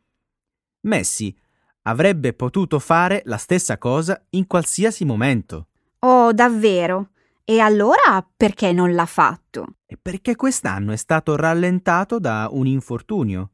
Messi 0.83 1.37
avrebbe 1.83 2.33
potuto 2.33 2.79
fare 2.79 3.23
la 3.25 3.37
stessa 3.37 3.77
cosa 3.77 4.25
in 4.31 4.47
qualsiasi 4.47 5.05
momento. 5.05 5.69
Oh, 6.01 6.33
davvero? 6.33 7.11
E 7.51 7.61
allora 7.61 8.23
perché 8.37 8.73
non 8.73 8.93
l'ha 8.93 9.07
fatto? 9.07 9.77
Perché 10.03 10.37
quest'anno 10.37 10.93
è 10.93 10.97
stato 10.97 11.35
rallentato 11.35 12.19
da 12.19 12.47
un 12.51 12.67
infortunio. 12.67 13.53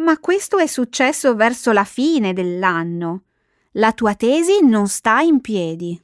Ma 0.00 0.18
questo 0.18 0.58
è 0.58 0.66
successo 0.66 1.36
verso 1.36 1.70
la 1.70 1.84
fine 1.84 2.32
dell'anno. 2.32 3.26
La 3.74 3.92
tua 3.92 4.16
tesi 4.16 4.64
non 4.64 4.88
sta 4.88 5.20
in 5.20 5.40
piedi. 5.40 5.96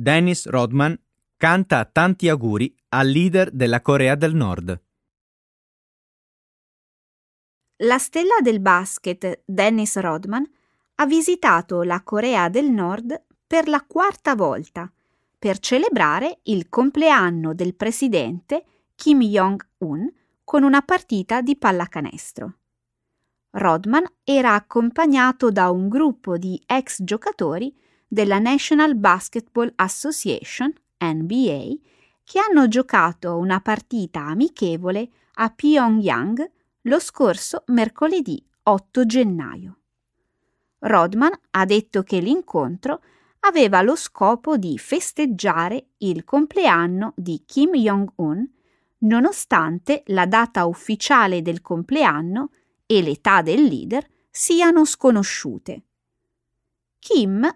Dennis 0.00 0.46
Rodman 0.46 0.96
canta 1.36 1.84
tanti 1.84 2.28
auguri 2.28 2.72
al 2.90 3.08
leader 3.08 3.50
della 3.50 3.82
Corea 3.82 4.14
del 4.14 4.32
Nord. 4.32 4.80
La 7.78 7.98
stella 7.98 8.36
del 8.40 8.60
basket 8.60 9.42
Dennis 9.44 9.98
Rodman 9.98 10.48
ha 10.94 11.04
visitato 11.04 11.82
la 11.82 12.00
Corea 12.04 12.48
del 12.48 12.70
Nord 12.70 13.24
per 13.44 13.66
la 13.66 13.84
quarta 13.84 14.36
volta 14.36 14.88
per 15.36 15.58
celebrare 15.58 16.42
il 16.44 16.68
compleanno 16.68 17.52
del 17.52 17.74
presidente 17.74 18.64
Kim 18.94 19.18
Jong-un 19.18 20.08
con 20.44 20.62
una 20.62 20.82
partita 20.82 21.40
di 21.40 21.56
pallacanestro. 21.56 22.58
Rodman 23.50 24.04
era 24.22 24.54
accompagnato 24.54 25.50
da 25.50 25.70
un 25.70 25.88
gruppo 25.88 26.38
di 26.38 26.62
ex 26.66 27.02
giocatori 27.02 27.74
della 28.08 28.38
National 28.38 28.96
Basketball 28.96 29.70
Association, 29.76 30.72
NBA, 30.98 31.76
che 32.24 32.40
hanno 32.40 32.66
giocato 32.66 33.36
una 33.36 33.60
partita 33.60 34.20
amichevole 34.20 35.08
a 35.34 35.50
Pyongyang 35.50 36.50
lo 36.82 36.98
scorso 36.98 37.64
mercoledì 37.66 38.42
8 38.62 39.06
gennaio. 39.06 39.76
Rodman 40.80 41.32
ha 41.50 41.64
detto 41.64 42.02
che 42.02 42.18
l'incontro 42.20 43.02
aveva 43.40 43.82
lo 43.82 43.94
scopo 43.94 44.56
di 44.56 44.78
festeggiare 44.78 45.90
il 45.98 46.24
compleanno 46.24 47.12
di 47.16 47.42
Kim 47.46 47.72
Jong-un 47.72 48.48
nonostante 49.00 50.02
la 50.06 50.26
data 50.26 50.66
ufficiale 50.66 51.40
del 51.42 51.60
compleanno 51.60 52.50
e 52.84 53.00
l'età 53.00 53.42
del 53.42 53.62
leader 53.62 54.04
siano 54.30 54.84
sconosciute. 54.84 55.82
Kim 56.98 57.48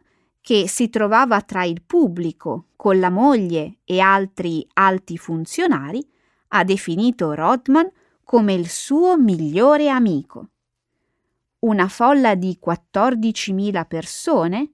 che 0.42 0.68
si 0.68 0.90
trovava 0.90 1.40
tra 1.40 1.64
il 1.64 1.82
pubblico 1.82 2.66
con 2.76 2.98
la 2.98 3.10
moglie 3.10 3.78
e 3.84 4.00
altri 4.00 4.66
alti 4.74 5.16
funzionari, 5.16 6.04
ha 6.48 6.64
definito 6.64 7.32
Rodman 7.32 7.90
come 8.24 8.52
il 8.52 8.68
suo 8.68 9.16
migliore 9.16 9.88
amico. 9.88 10.48
Una 11.60 11.86
folla 11.86 12.34
di 12.34 12.58
14.000 12.60 13.86
persone, 13.86 14.70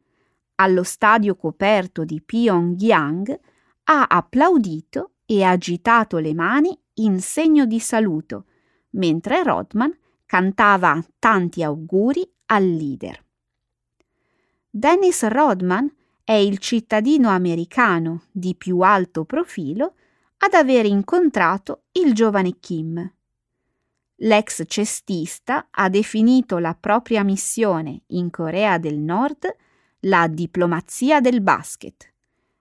allo 0.56 0.82
stadio 0.82 1.36
coperto 1.36 2.02
di 2.02 2.22
Pyongyang, 2.22 3.38
ha 3.84 4.06
applaudito 4.08 5.12
e 5.26 5.44
agitato 5.44 6.16
le 6.16 6.32
mani 6.32 6.76
in 6.94 7.20
segno 7.20 7.66
di 7.66 7.78
saluto, 7.78 8.46
mentre 8.92 9.42
Rodman 9.42 9.94
cantava 10.24 10.98
tanti 11.18 11.62
auguri 11.62 12.26
al 12.46 12.64
leader. 12.64 13.26
Dennis 14.78 15.24
Rodman 15.26 15.92
è 16.22 16.34
il 16.34 16.58
cittadino 16.58 17.30
americano 17.30 18.26
di 18.30 18.54
più 18.54 18.78
alto 18.78 19.24
profilo 19.24 19.94
ad 20.36 20.54
aver 20.54 20.86
incontrato 20.86 21.86
il 21.94 22.14
giovane 22.14 22.60
Kim. 22.60 23.12
L'ex 24.20 24.62
cestista 24.68 25.66
ha 25.72 25.88
definito 25.88 26.58
la 26.58 26.76
propria 26.78 27.24
missione 27.24 28.02
in 28.10 28.30
Corea 28.30 28.78
del 28.78 28.98
Nord 28.98 29.52
la 30.02 30.28
diplomazia 30.28 31.20
del 31.20 31.40
basket, 31.40 32.12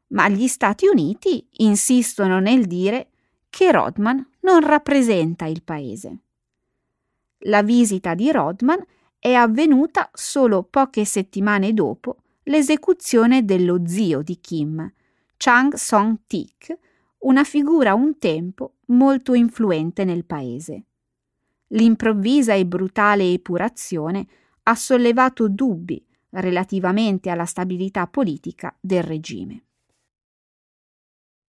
ma 0.07 0.27
gli 0.27 0.47
Stati 0.47 0.87
Uniti 0.87 1.47
insistono 1.57 2.39
nel 2.39 2.65
dire 2.65 3.09
che 3.47 3.71
Rodman 3.71 4.27
non 4.39 4.61
rappresenta 4.61 5.45
il 5.45 5.61
paese. 5.61 6.17
La 7.41 7.61
visita 7.61 8.15
di 8.15 8.31
Rodman 8.31 8.83
è 9.19 9.33
avvenuta 9.33 10.09
solo 10.13 10.63
poche 10.63 11.05
settimane 11.05 11.73
dopo 11.73 12.17
l'esecuzione 12.43 13.43
dello 13.43 13.81
zio 13.85 14.21
di 14.21 14.39
Kim, 14.39 14.91
Chang 15.35 15.73
Song-tik, 15.73 16.77
una 17.19 17.43
figura 17.43 17.93
un 17.93 18.17
tempo 18.17 18.75
molto 18.87 19.33
influente 19.33 20.05
nel 20.05 20.25
paese. 20.25 20.85
L'improvvisa 21.67 22.53
e 22.53 22.65
brutale 22.65 23.31
epurazione 23.31 24.25
ha 24.63 24.75
sollevato 24.75 25.49
dubbi 25.49 26.03
relativamente 26.29 27.29
alla 27.29 27.45
stabilità 27.45 28.07
politica 28.07 28.75
del 28.79 29.03
regime. 29.03 29.63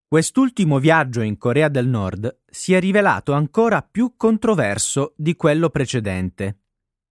Quest'ultimo 0.08 0.78
viaggio 0.78 1.20
in 1.20 1.36
Corea 1.36 1.68
del 1.68 1.86
Nord 1.86 2.40
si 2.46 2.72
è 2.72 2.80
rivelato 2.80 3.32
ancora 3.32 3.82
più 3.82 4.14
controverso 4.16 5.12
di 5.16 5.36
quello 5.36 5.68
precedente 5.68 6.60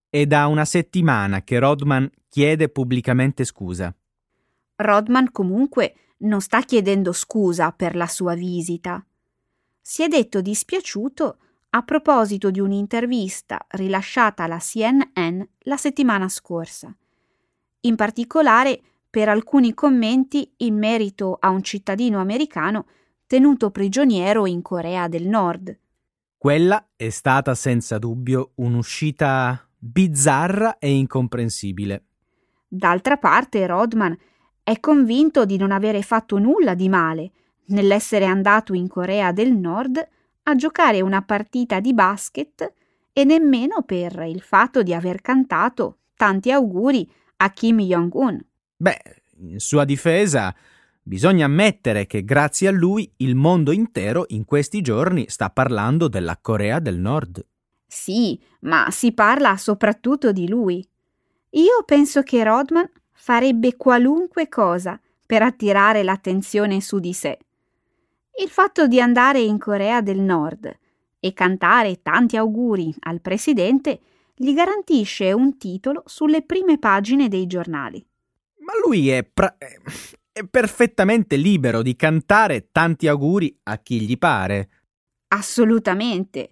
È 0.10 0.26
da 0.26 0.48
una 0.48 0.64
settimana 0.64 1.44
che 1.44 1.60
Rodman 1.60 2.10
chiede 2.30 2.70
pubblicamente 2.70 3.44
scusa. 3.44 3.94
Rodman 4.78 5.32
comunque 5.32 5.96
non 6.20 6.40
sta 6.40 6.62
chiedendo 6.62 7.12
scusa 7.12 7.74
per 7.74 7.96
la 7.96 8.08
sua 8.08 8.34
visita. 8.34 9.06
Si 9.82 10.04
è 10.04 10.08
detto 10.08 10.40
dispiaciuto 10.40 11.38
a 11.72 11.82
proposito 11.84 12.52
di 12.52 12.62
un'intervista 12.62 13.66
rilasciata 13.72 14.44
alla 14.44 14.60
CNN 14.60 15.42
la 15.64 15.78
settimana 15.78 16.30
scorsa. 16.30 16.96
In 17.82 17.96
particolare 17.98 18.82
per 19.10 19.28
alcuni 19.28 19.74
commenti 19.74 20.54
in 20.58 20.78
merito 20.78 21.36
a 21.38 21.50
un 21.50 21.64
cittadino 21.64 22.20
americano 22.20 22.86
tenuto 23.26 23.72
prigioniero 23.72 24.46
in 24.46 24.62
Corea 24.62 25.10
del 25.10 25.28
Nord. 25.28 25.78
Quella 26.38 26.92
è 26.96 27.10
stata 27.10 27.56
senza 27.56 27.98
dubbio 27.98 28.52
un'uscita 28.56 29.67
bizzarra 29.78 30.78
e 30.80 30.92
incomprensibile. 30.92 32.04
D'altra 32.68 33.18
parte, 33.18 33.66
Rodman 33.66 34.18
è 34.64 34.80
convinto 34.80 35.46
di 35.46 35.58
non 35.58 35.72
avere 35.72 36.02
fatto 36.02 36.38
nulla 36.38 36.74
di 36.74 36.90
male 36.90 37.32
nell'essere 37.68 38.26
andato 38.26 38.74
in 38.74 38.88
Corea 38.88 39.32
del 39.32 39.54
Nord 39.54 40.06
a 40.44 40.56
giocare 40.56 41.02
una 41.02 41.22
partita 41.22 41.80
di 41.80 41.94
basket 41.94 42.74
e 43.14 43.24
nemmeno 43.24 43.84
per 43.84 44.26
il 44.28 44.42
fatto 44.42 44.84
di 44.84 44.94
aver 44.94 45.22
cantato 45.22 46.00
tanti 46.16 46.52
auguri 46.52 47.10
a 47.38 47.50
Kim 47.52 47.80
Jong-un. 47.80 48.40
Beh, 48.76 49.02
in 49.40 49.60
sua 49.60 49.86
difesa, 49.86 50.54
bisogna 51.02 51.46
ammettere 51.46 52.06
che 52.06 52.24
grazie 52.24 52.68
a 52.68 52.72
lui 52.72 53.12
il 53.18 53.36
mondo 53.36 53.72
intero 53.72 54.26
in 54.30 54.46
questi 54.46 54.82
giorni 54.82 55.26
sta 55.30 55.50
parlando 55.50 56.08
della 56.08 56.38
Corea 56.42 56.80
del 56.80 57.00
Nord. 57.00 57.46
Sì, 57.88 58.40
ma 58.62 58.90
si 58.92 59.14
parla 59.14 59.56
soprattutto 59.56 60.32
di 60.34 60.48
lui. 60.48 60.86
Io 61.52 61.84
penso 61.86 62.22
che 62.22 62.44
Rodman 62.44 62.90
farebbe 63.14 63.78
qualunque 63.78 64.50
cosa 64.50 65.00
per 65.26 65.42
attirare 65.42 66.04
l'attenzione 66.04 66.82
su 66.82 67.00
di 67.00 67.14
sé. 67.14 67.38
Il 68.40 68.50
fatto 68.50 68.88
di 68.88 69.02
andare 69.02 69.40
in 69.40 69.58
Corea 69.58 70.02
del 70.02 70.20
Nord 70.20 70.78
e 71.20 71.34
cantare 71.34 72.02
tanti 72.02 72.38
auguri 72.38 72.94
al 73.00 73.22
presidente 73.22 74.00
gli 74.36 74.54
garantisce 74.54 75.32
un 75.32 75.58
titolo 75.58 76.04
sulle 76.06 76.44
prime 76.44 76.78
pagine 76.78 77.28
dei 77.28 77.48
giornali. 77.48 78.06
Ma 78.60 78.74
lui 78.86 79.10
è, 79.10 79.24
pra- 79.24 79.58
è 79.58 80.44
perfettamente 80.44 81.36
libero 81.36 81.82
di 81.82 81.96
cantare 81.96 82.70
tanti 82.72 83.08
auguri 83.08 83.58
a 83.64 83.80
chi 83.80 84.02
gli 84.02 84.18
pare. 84.18 84.70
Assolutamente. 85.30 86.52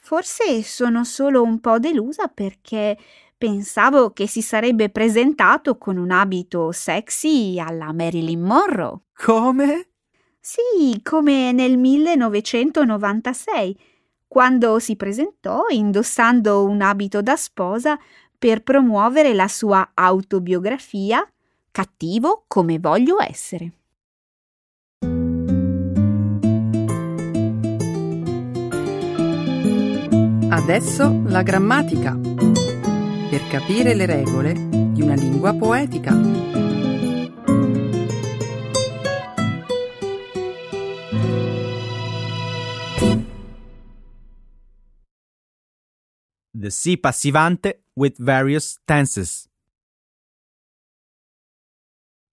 Forse 0.00 0.62
sono 0.62 1.04
solo 1.04 1.42
un 1.42 1.60
po' 1.60 1.78
delusa 1.78 2.28
perché 2.28 2.96
Pensavo 3.40 4.10
che 4.10 4.28
si 4.28 4.42
sarebbe 4.42 4.90
presentato 4.90 5.78
con 5.78 5.96
un 5.96 6.10
abito 6.10 6.72
sexy 6.72 7.58
alla 7.58 7.90
Marilyn 7.90 8.42
Monroe. 8.42 8.98
Come? 9.14 9.88
Sì, 10.38 11.00
come 11.02 11.50
nel 11.52 11.78
1996, 11.78 13.78
quando 14.28 14.78
si 14.78 14.94
presentò 14.94 15.62
indossando 15.70 16.64
un 16.64 16.82
abito 16.82 17.22
da 17.22 17.36
sposa 17.36 17.98
per 18.36 18.62
promuovere 18.62 19.32
la 19.32 19.48
sua 19.48 19.92
autobiografia 19.94 21.26
Cattivo 21.70 22.44
come 22.46 22.78
voglio 22.78 23.22
essere. 23.22 23.72
Adesso 30.62 31.22
la 31.24 31.42
grammatica 31.42 32.14
per 32.14 33.48
capire 33.48 33.94
le 33.94 34.04
regole 34.04 34.52
di 34.92 35.00
una 35.00 35.14
lingua 35.14 35.54
poetica. 35.54 36.14
The 46.52 46.70
Si 46.70 46.98
passivante 46.98 47.86
with 47.94 48.22
various 48.22 48.80
tenses. 48.84 49.48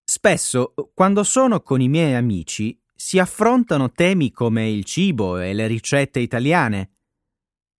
Spesso, 0.03 0.73
quando 0.93 1.23
sono 1.23 1.61
con 1.61 1.79
i 1.79 1.87
miei 1.87 2.13
amici, 2.13 2.77
si 2.93 3.19
affrontano 3.19 3.89
temi 3.91 4.31
come 4.31 4.69
il 4.69 4.83
cibo 4.83 5.39
e 5.39 5.53
le 5.53 5.65
ricette 5.65 6.19
italiane 6.19 6.91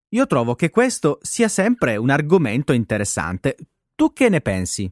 io 0.10 0.26
trovo 0.26 0.56
che 0.56 0.70
questo 0.70 1.20
sia 1.22 1.50
sempre 1.50 1.98
un 1.98 2.10
argomento 2.10 2.72
interessante. 2.72 3.58
Tu 3.93 4.13
che 4.13 4.30
ne 4.30 4.39
pensi? 4.39 4.89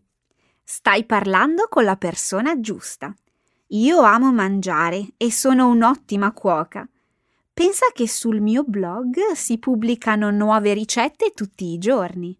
Stai 0.61 1.05
parlando 1.05 1.67
con 1.69 1.85
la 1.85 1.95
persona 1.95 2.59
giusta. 2.59 3.15
Io 3.67 4.01
amo 4.01 4.33
mangiare 4.33 5.13
e 5.15 5.31
sono 5.31 5.69
un'ottima 5.69 6.33
cuoca. 6.33 6.87
Pensa 7.53 7.85
che 7.93 8.09
sul 8.09 8.41
mio 8.41 8.63
blog 8.63 9.31
si 9.35 9.57
pubblicano 9.57 10.31
nuove 10.31 10.73
ricette 10.73 11.31
tutti 11.33 11.71
i 11.71 11.77
giorni. 11.77 12.37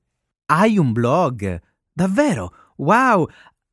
Hai 0.47 0.77
un 0.77 0.91
blog? 0.91 1.61
Davvero? 1.93 2.73
Wow! 2.77 3.25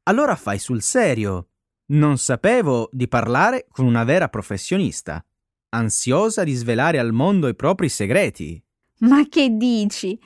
Allora 0.04 0.36
fai 0.36 0.60
sul 0.60 0.80
serio. 0.80 1.48
Non 1.86 2.18
sapevo 2.18 2.88
di 2.92 3.08
parlare 3.08 3.66
con 3.68 3.84
una 3.84 4.04
vera 4.04 4.28
professionista, 4.28 5.24
ansiosa 5.70 6.44
di 6.44 6.54
svelare 6.54 7.00
al 7.00 7.12
mondo 7.12 7.48
i 7.48 7.56
propri 7.56 7.88
segreti. 7.88 8.62
Ma 9.02 9.26
che 9.28 9.50
dici? 9.50 10.18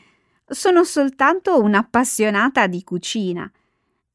Sono 0.46 0.84
soltanto 0.84 1.60
un'appassionata 1.60 2.66
di 2.66 2.82
cucina. 2.84 3.50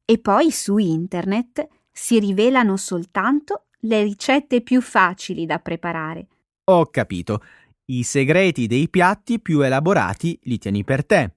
E 0.04 0.18
poi 0.18 0.50
su 0.50 0.78
internet 0.78 1.68
si 1.90 2.18
rivelano 2.18 2.76
soltanto 2.76 3.66
le 3.80 4.02
ricette 4.02 4.60
più 4.62 4.80
facili 4.80 5.46
da 5.46 5.58
preparare. 5.58 6.26
Ho 6.64 6.86
capito. 6.86 7.42
I 7.86 8.04
segreti 8.04 8.66
dei 8.66 8.88
piatti 8.88 9.40
più 9.40 9.60
elaborati 9.60 10.38
li 10.44 10.58
tieni 10.58 10.84
per 10.84 11.04
te. 11.04 11.34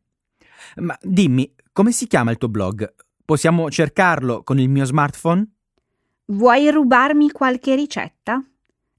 Ma 0.77 0.97
dimmi, 1.01 1.53
come 1.73 1.91
si 1.91 2.07
chiama 2.07 2.31
il 2.31 2.38
tuo 2.38 2.49
blog? 2.49 2.93
Possiamo 3.25 3.69
cercarlo 3.71 4.43
con 4.43 4.59
il 4.59 4.69
mio 4.69 4.85
smartphone? 4.85 5.45
Vuoi 6.27 6.69
rubarmi 6.69 7.31
qualche 7.31 7.75
ricetta? 7.75 8.43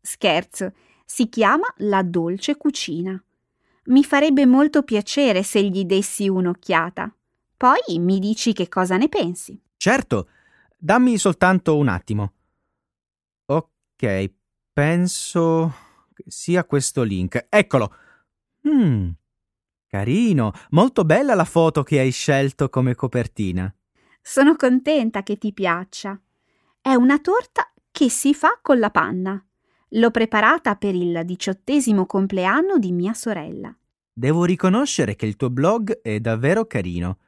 Scherzo, 0.01 0.73
si 1.05 1.29
chiama 1.29 1.73
La 1.79 2.03
Dolce 2.03 2.57
Cucina. 2.57 3.21
Mi 3.87 4.03
farebbe 4.03 4.47
molto 4.47 4.83
piacere 4.83 5.43
se 5.43 5.63
gli 5.63 5.85
dessi 5.85 6.29
un'occhiata. 6.29 7.15
Poi 7.57 7.99
mi 7.99 8.19
dici 8.19 8.53
che 8.53 8.69
cosa 8.69 8.97
ne 8.97 9.09
pensi. 9.09 9.59
Certo, 9.77 10.29
dammi 10.77 11.17
soltanto 11.19 11.77
un 11.77 11.89
attimo. 11.89 12.33
Ok, 13.47 14.31
penso 14.73 15.73
che 16.15 16.25
sia 16.27 16.65
questo 16.65 17.03
link. 17.03 17.47
Eccolo. 17.49 17.95
Hmm, 18.67 19.11
carino, 19.87 20.53
molto 20.71 21.05
bella 21.05 21.35
la 21.35 21.45
foto 21.45 21.85
che 21.85 22.01
hai 22.01 22.11
scelto 22.11 22.69
come 22.69 22.97
copertina. 22.97 23.73
Sono 24.21 24.57
contenta 24.57 25.23
che 25.23 25.39
ti 25.39 25.53
piaccia. 25.53 26.21
È 26.81 26.93
una 26.95 27.21
torta 27.21 27.73
che 27.93 28.11
si 28.11 28.35
fa 28.35 28.59
con 28.61 28.81
la 28.81 28.91
panna. 28.91 29.46
L'ho 29.91 30.11
preparata 30.11 30.75
per 30.75 30.95
il 30.95 31.23
diciottesimo 31.25 32.07
compleanno 32.07 32.79
di 32.79 32.91
mia 32.91 33.15
sorella. 33.15 33.75
Devo 34.13 34.45
riconoscere 34.45 35.15
che 35.15 35.27
il 35.27 35.37
tuo 35.37 35.49
blog 35.49 36.01
è 36.03 36.19
davvero 36.19 36.67
carino. 36.67 37.19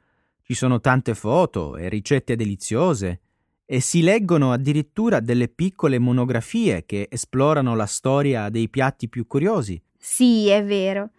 Ci 0.41 0.53
sono 0.53 0.81
tante 0.81 1.15
foto 1.15 1.77
e 1.77 1.87
ricette 1.87 2.35
deliziose 2.35 3.21
e 3.65 3.79
si 3.79 4.01
leggono 4.01 4.51
addirittura 4.51 5.19
delle 5.19 5.47
piccole 5.47 5.99
monografie 5.99 6.85
che 6.85 7.07
esplorano 7.09 7.75
la 7.75 7.85
storia 7.85 8.49
dei 8.49 8.67
piatti 8.67 9.07
più 9.07 9.25
curiosi. 9.25 9.81
Sì, 9.97 10.47
è 10.47 10.63
vero. 10.63 11.11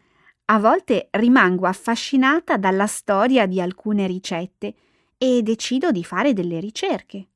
A 0.46 0.58
volte 0.58 1.08
rimango 1.12 1.66
affascinata 1.66 2.56
dalla 2.56 2.86
storia 2.86 3.46
di 3.46 3.60
alcune 3.60 4.06
ricette 4.06 4.74
e 5.16 5.42
decido 5.42 5.90
di 5.90 6.02
fare 6.02 6.32
delle 6.32 6.58
ricerche. 6.58 7.28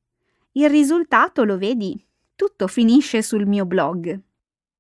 Il 0.53 0.69
risultato 0.69 1.45
lo 1.45 1.57
vedi 1.57 2.05
tutto 2.35 2.67
finisce 2.67 3.23
sul 3.23 3.47
mio 3.47 3.65
blog. 3.67 4.21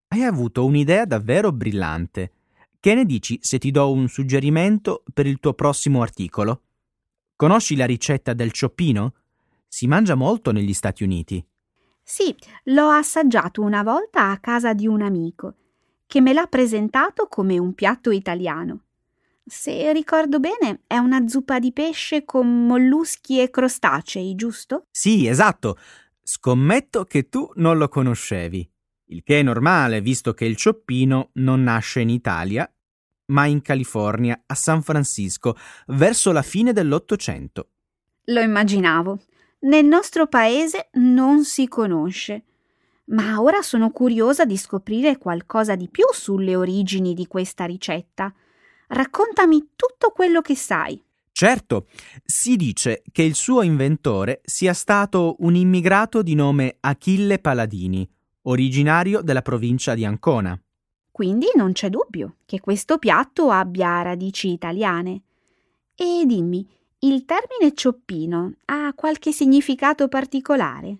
Hai 0.09 0.23
avuto 0.23 0.64
un'idea 0.64 1.05
davvero 1.05 1.53
brillante. 1.53 2.33
Che 2.79 2.95
ne 2.95 3.05
dici 3.05 3.38
se 3.40 3.59
ti 3.59 3.71
do 3.71 3.90
un 3.90 4.09
suggerimento 4.09 5.03
per 5.12 5.27
il 5.27 5.40
tuo 5.40 5.55
prossimo 5.55 6.03
articolo? 6.03 6.62
Conosci 7.37 7.77
la 7.77 7.87
ricetta 7.87 8.33
del 8.35 8.53
cioppino? 8.53 9.14
Si 9.67 9.87
mangia 9.87 10.14
molto 10.14 10.53
negli 10.53 10.73
Stati 10.73 11.03
Uniti. 11.03 11.45
Sì, 12.03 12.35
l'ho 12.64 12.90
assaggiato 12.90 13.62
una 13.62 13.83
volta 13.83 14.31
a 14.31 14.38
casa 14.38 14.75
di 14.75 14.87
un 14.87 15.01
amico, 15.01 15.55
che 16.07 16.21
me 16.21 16.33
l'ha 16.33 16.47
presentato 16.47 17.27
come 17.27 17.59
un 17.59 17.73
piatto 17.73 18.11
italiano. 18.11 18.81
Se 19.47 19.93
ricordo 19.93 20.38
bene, 20.38 20.83
è 20.87 20.97
una 20.97 21.27
zuppa 21.27 21.59
di 21.59 21.73
pesce 21.73 22.25
con 22.25 22.67
molluschi 22.67 23.40
e 23.40 23.51
crostacei, 23.51 24.35
giusto? 24.35 24.87
Sì, 24.90 25.27
esatto. 25.27 25.79
Scommetto 26.25 27.05
che 27.05 27.29
tu 27.29 27.49
non 27.57 27.79
lo 27.79 27.89
conoscevi. 27.89 28.69
Il 29.09 29.23
che 29.23 29.39
è 29.41 29.43
normale, 29.43 30.01
visto 30.01 30.33
che 30.33 30.47
il 30.47 30.57
cioppino 30.57 31.31
non 31.35 31.63
nasce 31.63 32.01
in 32.01 32.09
Italia 32.09 32.69
ma 33.27 33.47
in 33.47 33.63
California, 33.63 34.43
a 34.47 34.55
San 34.55 34.83
Francisco, 34.83 35.57
verso 35.89 36.33
la 36.33 36.43
fine 36.43 36.73
dell'Ottocento. 36.73 37.69
Lo 38.25 38.41
immaginavo. 38.41 39.21
Nel 39.61 39.85
nostro 39.85 40.27
paese 40.27 40.89
non 40.95 41.45
si 41.45 41.69
conosce. 41.69 42.45
Ma 43.07 43.41
ora 43.41 43.63
sono 43.63 43.91
curiosa 43.91 44.45
di 44.45 44.57
scoprire 44.57 45.19
qualcosa 45.19 45.75
di 45.75 45.89
più 45.89 46.05
sulle 46.13 46.57
origini 46.57 47.15
di 47.15 47.27
questa 47.27 47.65
ricetta. 47.65 48.33
Raccontami 48.89 49.71
tutto 49.77 50.11
quello 50.11 50.41
che 50.41 50.57
sai. 50.57 51.03
Certo, 51.37 51.88
si 52.25 52.55
dice 52.55 53.03
che 53.11 53.25
il 53.25 53.35
suo 53.35 53.62
inventore 53.62 54.40
sia 54.44 54.73
stato 54.73 55.35
un 55.40 55.57
immigrato 55.57 56.23
di 56.23 56.37
nome 56.37 56.77
Achille 56.79 57.40
Paladini, 57.40 58.09
originario 58.42 59.20
della 59.20 59.42
provincia 59.42 59.94
di 59.94 60.05
Ancona. 60.05 60.57
Quindi 61.11 61.49
non 61.57 61.73
c'è 61.73 61.90
dubbio 61.90 62.37
che 62.47 62.61
questo 62.61 62.99
piatto 62.99 63.51
abbia 63.51 64.01
radici 64.03 64.53
italiane. 64.53 65.23
E 65.97 66.23
dimmi, 66.25 66.68
il 67.01 67.25
termine 67.25 67.75
cioppino 67.75 68.53
ha 68.66 68.92
qualche 68.94 69.33
significato 69.33 70.07
particolare? 70.07 70.99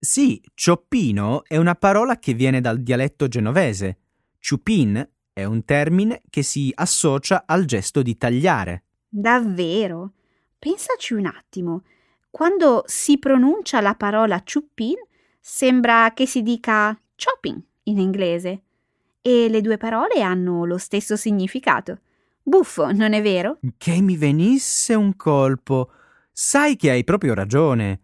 Sì, 0.00 0.42
cioppino 0.54 1.44
è 1.44 1.58
una 1.58 1.76
parola 1.76 2.18
che 2.18 2.34
viene 2.34 2.60
dal 2.60 2.80
dialetto 2.80 3.28
genovese. 3.28 3.98
Ciupin 4.40 5.08
è 5.32 5.44
un 5.44 5.64
termine 5.64 6.22
che 6.28 6.42
si 6.42 6.72
associa 6.74 7.44
al 7.46 7.66
gesto 7.66 8.02
di 8.02 8.16
tagliare. 8.16 8.85
Davvero? 9.18 10.12
Pensaci 10.58 11.14
un 11.14 11.24
attimo. 11.24 11.84
Quando 12.30 12.82
si 12.84 13.18
pronuncia 13.18 13.80
la 13.80 13.94
parola 13.94 14.42
ciuppin, 14.44 14.96
sembra 15.40 16.12
che 16.12 16.26
si 16.26 16.42
dica 16.42 16.94
chopping 17.14 17.58
in 17.84 17.98
inglese. 17.98 18.62
E 19.22 19.48
le 19.48 19.62
due 19.62 19.78
parole 19.78 20.20
hanno 20.20 20.66
lo 20.66 20.76
stesso 20.76 21.16
significato. 21.16 22.00
Buffo, 22.42 22.92
non 22.92 23.14
è 23.14 23.22
vero? 23.22 23.58
Che 23.78 24.00
mi 24.02 24.18
venisse 24.18 24.92
un 24.92 25.16
colpo. 25.16 25.92
Sai 26.30 26.76
che 26.76 26.90
hai 26.90 27.02
proprio 27.02 27.32
ragione. 27.32 28.00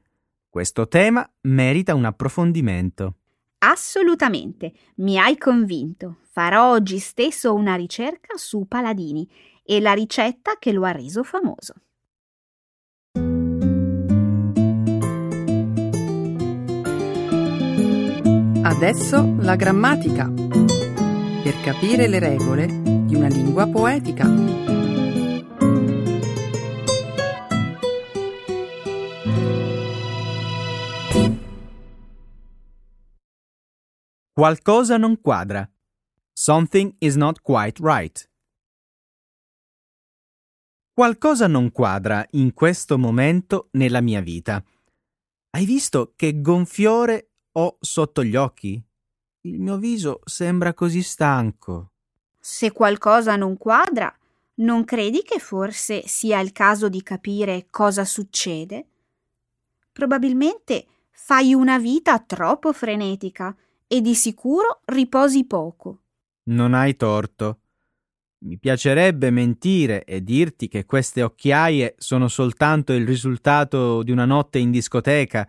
Questo 0.49 0.89
tema 0.89 1.31
merita 1.43 1.95
un 1.95 2.07
approfondimento. 2.07 3.17
Assolutamente, 3.59 4.73
mi 4.97 5.19
hai 5.19 5.37
convinto. 5.37 6.21
Farò 6.31 6.71
oggi 6.71 6.99
stesso 6.99 7.53
una 7.53 7.75
ricerca 7.75 8.39
su 8.39 8.67
Paladini 8.67 9.29
e 9.63 9.81
la 9.81 9.93
ricetta 9.93 10.57
che 10.59 10.73
lo 10.73 10.85
ha 10.85 10.93
reso 10.93 11.23
famoso. 11.23 11.75
Adesso 18.65 19.37
la 19.39 19.57
grammatica. 19.57 20.29
Per 20.29 21.61
capire 21.63 22.07
le 22.09 22.19
regole 22.19 22.67
di 22.67 23.15
una 23.15 23.29
lingua 23.29 23.67
poetica. 23.67 24.25
Qualcosa 34.33 34.97
non 34.97 35.21
quadra. 35.21 35.69
Something 36.33 36.95
is 36.99 37.17
not 37.17 37.43
quite 37.43 37.79
right. 37.81 38.32
Qualcosa 40.95 41.47
non 41.47 41.73
quadra 41.73 42.23
in 42.33 42.53
questo 42.53 42.99
momento 42.99 43.69
nella 43.73 44.03
mia 44.03 44.21
vita. 44.21 44.63
Hai 45.49 45.65
visto 45.65 46.13
che 46.15 46.43
gonfiore 46.43 47.31
ho 47.53 47.79
sotto 47.81 48.23
gli 48.23 48.37
occhi? 48.37 48.79
Il 49.41 49.59
mio 49.59 49.79
viso 49.79 50.21
sembra 50.25 50.75
così 50.75 51.01
stanco. 51.01 51.93
Se 52.39 52.73
qualcosa 52.73 53.37
non 53.37 53.57
quadra, 53.57 54.15
non 54.57 54.85
credi 54.85 55.23
che 55.23 55.39
forse 55.39 56.07
sia 56.07 56.41
il 56.41 56.53
caso 56.53 56.91
di 56.91 57.03
capire 57.03 57.69
cosa 57.71 58.05
succede? 58.05 58.87
Probabilmente 59.93 60.87
fai 61.11 61.55
una 61.55 61.79
vita 61.79 62.19
troppo 62.19 62.71
frenetica 62.75 63.57
e 63.87 64.03
di 64.03 64.15
sicuro 64.15 64.83
riposi 64.85 65.47
poco. 65.47 66.03
Non 66.51 66.75
hai 66.75 66.95
torto. 66.97 67.62
Mi 68.45 68.59
piacerebbe 68.59 69.31
mentire 69.31 70.03
e 70.03 70.21
dirti 70.21 70.67
che 70.67 70.85
queste 70.85 71.23
occhiaie 71.23 71.95
sono 71.97 72.27
soltanto 72.27 72.93
il 72.93 73.07
risultato 73.07 74.03
di 74.03 74.11
una 74.11 74.25
notte 74.25 74.59
in 74.59 74.73
discoteca, 74.73 75.49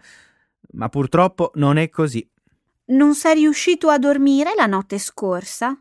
ma 0.74 0.90
purtroppo 0.90 1.50
non 1.56 1.78
è 1.78 1.90
così. 1.90 2.28
Non 2.86 3.16
sei 3.16 3.36
riuscito 3.36 3.90
a 3.90 3.98
dormire 3.98 4.54
la 4.56 4.68
notte 4.68 5.00
scorsa? 5.00 5.76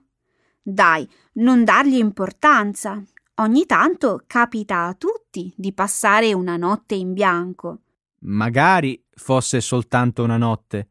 Dai, 0.63 1.07
non 1.35 1.65
dargli 1.65 1.97
importanza. 1.97 3.03
Ogni 3.37 3.67
tanto 3.67 4.23
capita 4.27 4.87
a 4.87 4.95
tutti 4.95 5.53
di 5.55 5.75
passare 5.75 6.33
una 6.33 6.57
notte 6.57 6.95
in 6.95 7.13
bianco. 7.13 7.81
Magari 8.21 9.05
fosse 9.11 9.61
soltanto 9.61 10.23
una 10.23 10.39
notte. 10.39 10.89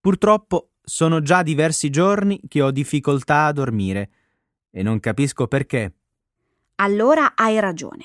Purtroppo 0.00 0.70
sono 0.82 1.20
già 1.20 1.42
diversi 1.42 1.90
giorni 1.90 2.40
che 2.48 2.62
ho 2.62 2.70
difficoltà 2.70 3.44
a 3.44 3.52
dormire 3.52 4.10
e 4.70 4.82
non 4.82 5.00
capisco 5.00 5.46
perché. 5.46 5.92
Allora 6.76 7.34
hai 7.34 7.58
ragione. 7.60 8.04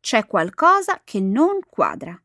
C'è 0.00 0.26
qualcosa 0.26 1.00
che 1.04 1.20
non 1.20 1.60
quadra. 1.68 2.20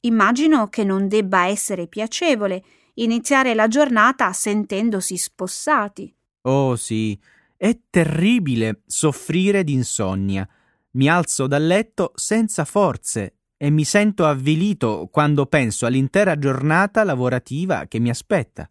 Immagino 0.00 0.68
che 0.68 0.84
non 0.84 1.08
debba 1.08 1.46
essere 1.46 1.86
piacevole 1.86 2.62
iniziare 2.94 3.54
la 3.54 3.68
giornata 3.68 4.32
sentendosi 4.32 5.16
spossati. 5.16 6.12
Oh 6.42 6.76
sì, 6.76 7.18
è 7.56 7.76
terribile 7.90 8.82
soffrire 8.86 9.64
d'insonnia. 9.64 10.48
Mi 10.92 11.08
alzo 11.08 11.46
dal 11.46 11.66
letto 11.66 12.12
senza 12.14 12.64
forze 12.64 13.34
e 13.56 13.70
mi 13.70 13.84
sento 13.84 14.24
avvilito 14.24 15.08
quando 15.10 15.46
penso 15.46 15.84
all'intera 15.86 16.38
giornata 16.38 17.02
lavorativa 17.04 17.86
che 17.86 17.98
mi 17.98 18.08
aspetta. 18.08 18.68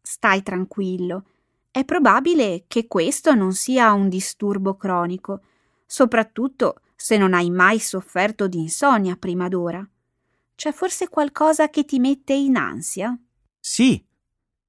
Stai 0.00 0.42
tranquillo. 0.42 1.24
È 1.78 1.84
probabile 1.84 2.64
che 2.66 2.88
questo 2.88 3.34
non 3.34 3.52
sia 3.52 3.92
un 3.92 4.08
disturbo 4.08 4.74
cronico, 4.74 5.42
soprattutto 5.86 6.80
se 6.96 7.16
non 7.16 7.34
hai 7.34 7.50
mai 7.50 7.78
sofferto 7.78 8.48
di 8.48 8.58
insonnia 8.58 9.14
prima 9.14 9.46
d'ora. 9.46 9.88
C'è 10.56 10.72
forse 10.72 11.08
qualcosa 11.08 11.70
che 11.70 11.84
ti 11.84 12.00
mette 12.00 12.32
in 12.32 12.56
ansia? 12.56 13.16
Sì, 13.60 14.04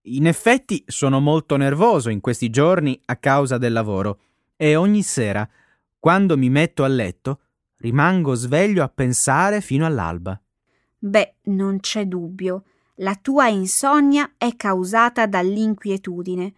in 0.01 0.27
effetti 0.27 0.83
sono 0.85 1.19
molto 1.19 1.57
nervoso 1.57 2.09
in 2.09 2.19
questi 2.19 2.51
giorni 2.51 3.01
a 3.05 3.15
causa 3.15 3.57
del 3.57 3.73
lavoro 3.73 4.19
e 4.55 4.75
ogni 4.75 5.01
sera, 5.01 5.49
quando 5.97 6.37
mi 6.37 6.51
metto 6.51 6.83
a 6.83 6.87
letto, 6.87 7.39
rimango 7.77 8.35
sveglio 8.35 8.83
a 8.83 8.87
pensare 8.87 9.61
fino 9.61 9.87
all'alba. 9.87 10.39
Beh, 10.99 11.37
non 11.45 11.79
c'è 11.79 12.05
dubbio. 12.05 12.65
La 12.97 13.15
tua 13.15 13.47
insonnia 13.47 14.33
è 14.37 14.55
causata 14.55 15.25
dall'inquietudine. 15.25 16.53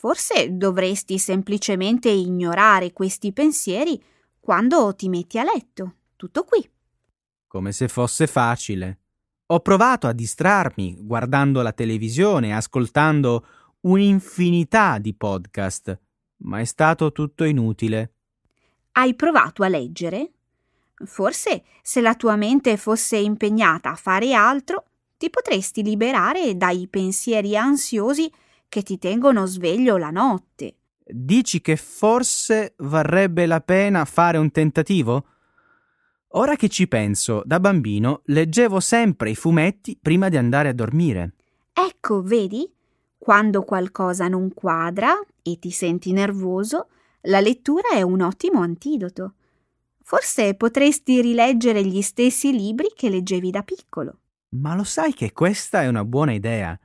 Forse 0.00 0.56
dovresti 0.56 1.18
semplicemente 1.18 2.08
ignorare 2.08 2.90
questi 2.94 3.34
pensieri 3.34 4.02
quando 4.40 4.94
ti 4.94 5.10
metti 5.10 5.38
a 5.38 5.42
letto. 5.42 5.96
Tutto 6.16 6.44
qui. 6.44 6.66
Come 7.46 7.70
se 7.72 7.86
fosse 7.86 8.26
facile. 8.26 9.00
Ho 9.48 9.60
provato 9.60 10.06
a 10.06 10.14
distrarmi 10.14 10.96
guardando 11.00 11.60
la 11.60 11.72
televisione 11.72 12.56
ascoltando 12.56 13.44
un'infinità 13.80 14.96
di 14.96 15.12
podcast, 15.12 16.00
ma 16.44 16.60
è 16.60 16.64
stato 16.64 17.12
tutto 17.12 17.44
inutile. 17.44 18.14
Hai 18.92 19.14
provato 19.14 19.64
a 19.64 19.68
leggere? 19.68 20.30
Forse 21.04 21.62
se 21.82 22.00
la 22.00 22.14
tua 22.14 22.36
mente 22.36 22.78
fosse 22.78 23.18
impegnata 23.18 23.90
a 23.90 23.96
fare 23.96 24.32
altro, 24.32 24.86
ti 25.18 25.28
potresti 25.28 25.82
liberare 25.82 26.56
dai 26.56 26.88
pensieri 26.88 27.54
ansiosi 27.54 28.32
che 28.70 28.82
ti 28.82 28.96
tengono 28.96 29.44
sveglio 29.44 29.98
la 29.98 30.10
notte. 30.10 30.76
Dici 31.04 31.60
che 31.60 31.76
forse 31.76 32.74
varrebbe 32.78 33.44
la 33.44 33.60
pena 33.60 34.06
fare 34.06 34.38
un 34.38 34.50
tentativo? 34.52 35.26
Ora 36.34 36.54
che 36.54 36.68
ci 36.68 36.86
penso, 36.86 37.42
da 37.44 37.58
bambino 37.58 38.22
leggevo 38.26 38.78
sempre 38.78 39.30
i 39.30 39.34
fumetti 39.34 39.98
prima 40.00 40.28
di 40.28 40.36
andare 40.36 40.68
a 40.68 40.72
dormire. 40.72 41.34
Ecco, 41.72 42.22
vedi? 42.22 42.72
Quando 43.18 43.62
qualcosa 43.64 44.28
non 44.28 44.54
quadra 44.54 45.18
e 45.42 45.58
ti 45.58 45.72
senti 45.72 46.12
nervoso, 46.12 46.88
la 47.22 47.40
lettura 47.40 47.88
è 47.90 48.02
un 48.02 48.20
ottimo 48.20 48.60
antidoto. 48.60 49.34
Forse 50.00 50.54
potresti 50.54 51.20
rileggere 51.20 51.84
gli 51.84 52.02
stessi 52.02 52.52
libri 52.52 52.92
che 52.94 53.08
leggevi 53.08 53.50
da 53.50 53.62
piccolo. 53.62 54.18
Ma 54.50 54.76
lo 54.76 54.84
sai 54.84 55.12
che 55.12 55.32
questa 55.32 55.82
è 55.82 55.88
una 55.88 56.04
buona 56.04 56.32
idea. 56.32 56.78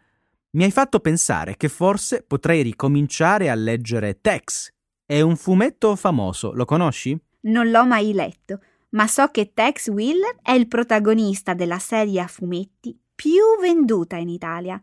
Mi 0.56 0.64
hai 0.64 0.72
fatto 0.72 1.02
pensare 1.02 1.58
che 1.58 1.68
forse 1.68 2.24
potrei 2.26 2.62
ricominciare 2.64 3.50
a 3.50 3.56
leggere 3.56 4.22
Tex. 4.22 4.70
È 5.06 5.20
un 5.20 5.36
fumetto 5.36 5.98
famoso, 5.98 6.54
lo 6.54 6.64
conosci? 6.64 7.18
Non 7.42 7.70
l'ho 7.70 7.86
mai 7.86 8.14
letto, 8.14 8.62
ma 8.92 9.06
so 9.06 9.28
che 9.32 9.52
Tex 9.54 9.90
Wheeler 9.90 10.38
è 10.42 10.54
il 10.54 10.70
protagonista 10.70 11.54
della 11.54 11.78
serie 11.78 12.22
a 12.22 12.28
fumetti 12.28 12.98
più 13.14 13.60
venduta 13.60 14.16
in 14.16 14.30
Italia. 14.30 14.82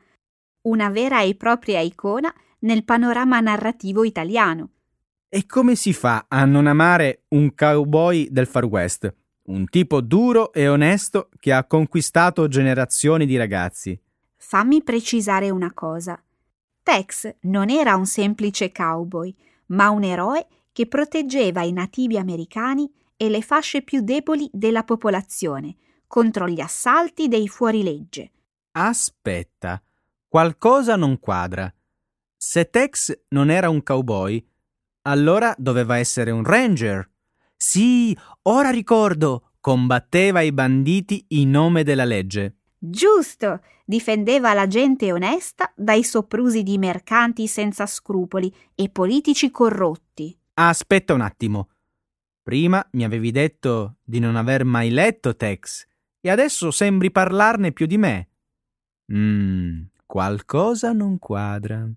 Una 0.69 0.91
vera 0.91 1.23
e 1.23 1.37
propria 1.37 1.81
icona 1.81 2.31
nel 2.61 2.85
panorama 2.85 3.41
narrativo 3.41 4.05
italiano. 4.05 4.73
E 5.27 5.47
come 5.47 5.75
si 5.75 5.95
fa 5.95 6.27
a 6.29 6.45
non 6.45 6.67
amare 6.67 7.23
un 7.29 7.55
cowboy 7.55 8.29
del 8.31 8.47
Far 8.47 8.67
West? 8.67 9.11
Un 9.45 9.65
tipo 9.71 10.03
duro 10.03 10.53
e 10.53 10.69
onesto 10.69 11.31
che 11.41 11.51
ha 11.51 11.65
conquistato 11.65 12.47
generazioni 12.47 13.25
di 13.25 13.39
ragazzi. 13.39 13.99
Fammi 14.53 14.83
precisare 14.83 15.49
una 15.49 15.73
cosa. 15.73 16.23
Tex 16.83 17.37
non 17.45 17.71
era 17.71 17.97
un 17.97 18.05
semplice 18.05 18.71
cowboy, 18.71 19.35
ma 19.69 19.89
un 19.89 20.05
eroe 20.05 20.47
che 20.73 20.87
proteggeva 20.87 21.63
i 21.63 21.73
nativi 21.73 22.19
americani 22.19 22.93
e 23.17 23.31
le 23.31 23.41
fasce 23.41 23.81
più 23.81 24.03
deboli 24.03 24.51
della 24.53 24.85
popolazione 24.85 25.77
contro 26.07 26.47
gli 26.51 26.61
assalti 26.61 27.29
dei 27.29 27.49
fuorilegge. 27.49 28.33
Aspetta, 28.73 29.83
qualcosa 30.29 30.97
non 30.97 31.19
quadra. 31.19 31.75
Se 32.37 32.69
Tex 32.69 33.21
non 33.29 33.49
era 33.49 33.71
un 33.71 33.83
cowboy, 33.83 34.47
allora 35.07 35.55
doveva 35.57 35.97
essere 35.97 36.31
un 36.31 36.45
ranger. 36.45 37.11
Sì, 37.57 38.15
ora 38.43 38.69
ricordo, 38.69 39.53
combatteva 39.61 40.43
i 40.43 40.53
banditi 40.53 41.25
in 41.29 41.49
nome 41.49 41.85
della 41.85 42.05
legge. 42.05 42.57
Giusto, 42.85 43.61
difendeva 43.85 44.55
la 44.55 44.67
gente 44.67 45.13
onesta 45.13 45.73
dai 45.77 46.03
soprusi 46.03 46.65
di 46.65 46.79
mercanti 46.79 47.47
senza 47.47 47.87
scrupoli 47.87 48.53
e 48.75 48.89
politici 48.89 49.53
corrotti. 49.53 50.37
Aspetta 50.55 51.15
un 51.15 51.21
attimo. 51.21 51.69
Prima 52.43 52.85
mi 52.95 53.05
avevi 53.05 53.31
detto 53.31 53.99
di 54.03 54.19
non 54.19 54.35
aver 54.35 54.65
mai 54.65 54.91
letto 54.91 55.37
Tex 55.37 55.87
e 56.21 56.29
adesso 56.29 56.73
sembri 56.73 57.13
parlarne 57.13 57.71
più 57.71 57.87
di 57.87 57.99
me. 57.99 58.31
Mmm, 59.13 59.85
qualcosa 60.05 60.93
non 60.93 61.21
quadra. 61.21 61.89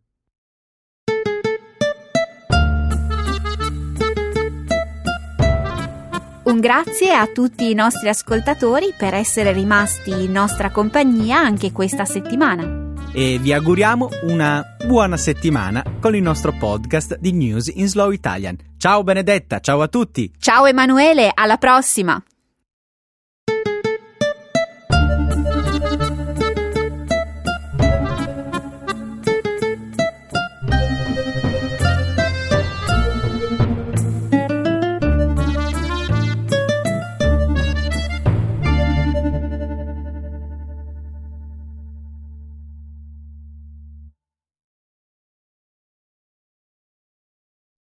Un 6.45 6.59
grazie 6.59 7.11
a 7.11 7.25
tutti 7.25 7.71
i 7.71 7.73
nostri 7.73 8.07
ascoltatori 8.07 8.93
per 8.95 9.15
essere 9.15 9.51
rimasti 9.51 10.11
in 10.11 10.31
nostra 10.31 10.69
compagnia 10.69 11.39
anche 11.39 11.71
questa 11.71 12.05
settimana. 12.05 12.93
E 13.11 13.39
vi 13.39 13.51
auguriamo 13.51 14.09
una 14.25 14.63
buona 14.85 15.17
settimana 15.17 15.83
con 15.99 16.13
il 16.13 16.21
nostro 16.21 16.51
podcast 16.51 17.17
di 17.17 17.31
News 17.31 17.71
in 17.73 17.87
Slow 17.87 18.11
Italian. 18.11 18.57
Ciao 18.77 19.01
Benedetta, 19.01 19.59
ciao 19.59 19.81
a 19.81 19.87
tutti. 19.87 20.31
Ciao 20.37 20.67
Emanuele, 20.67 21.31
alla 21.33 21.57
prossima. 21.57 22.21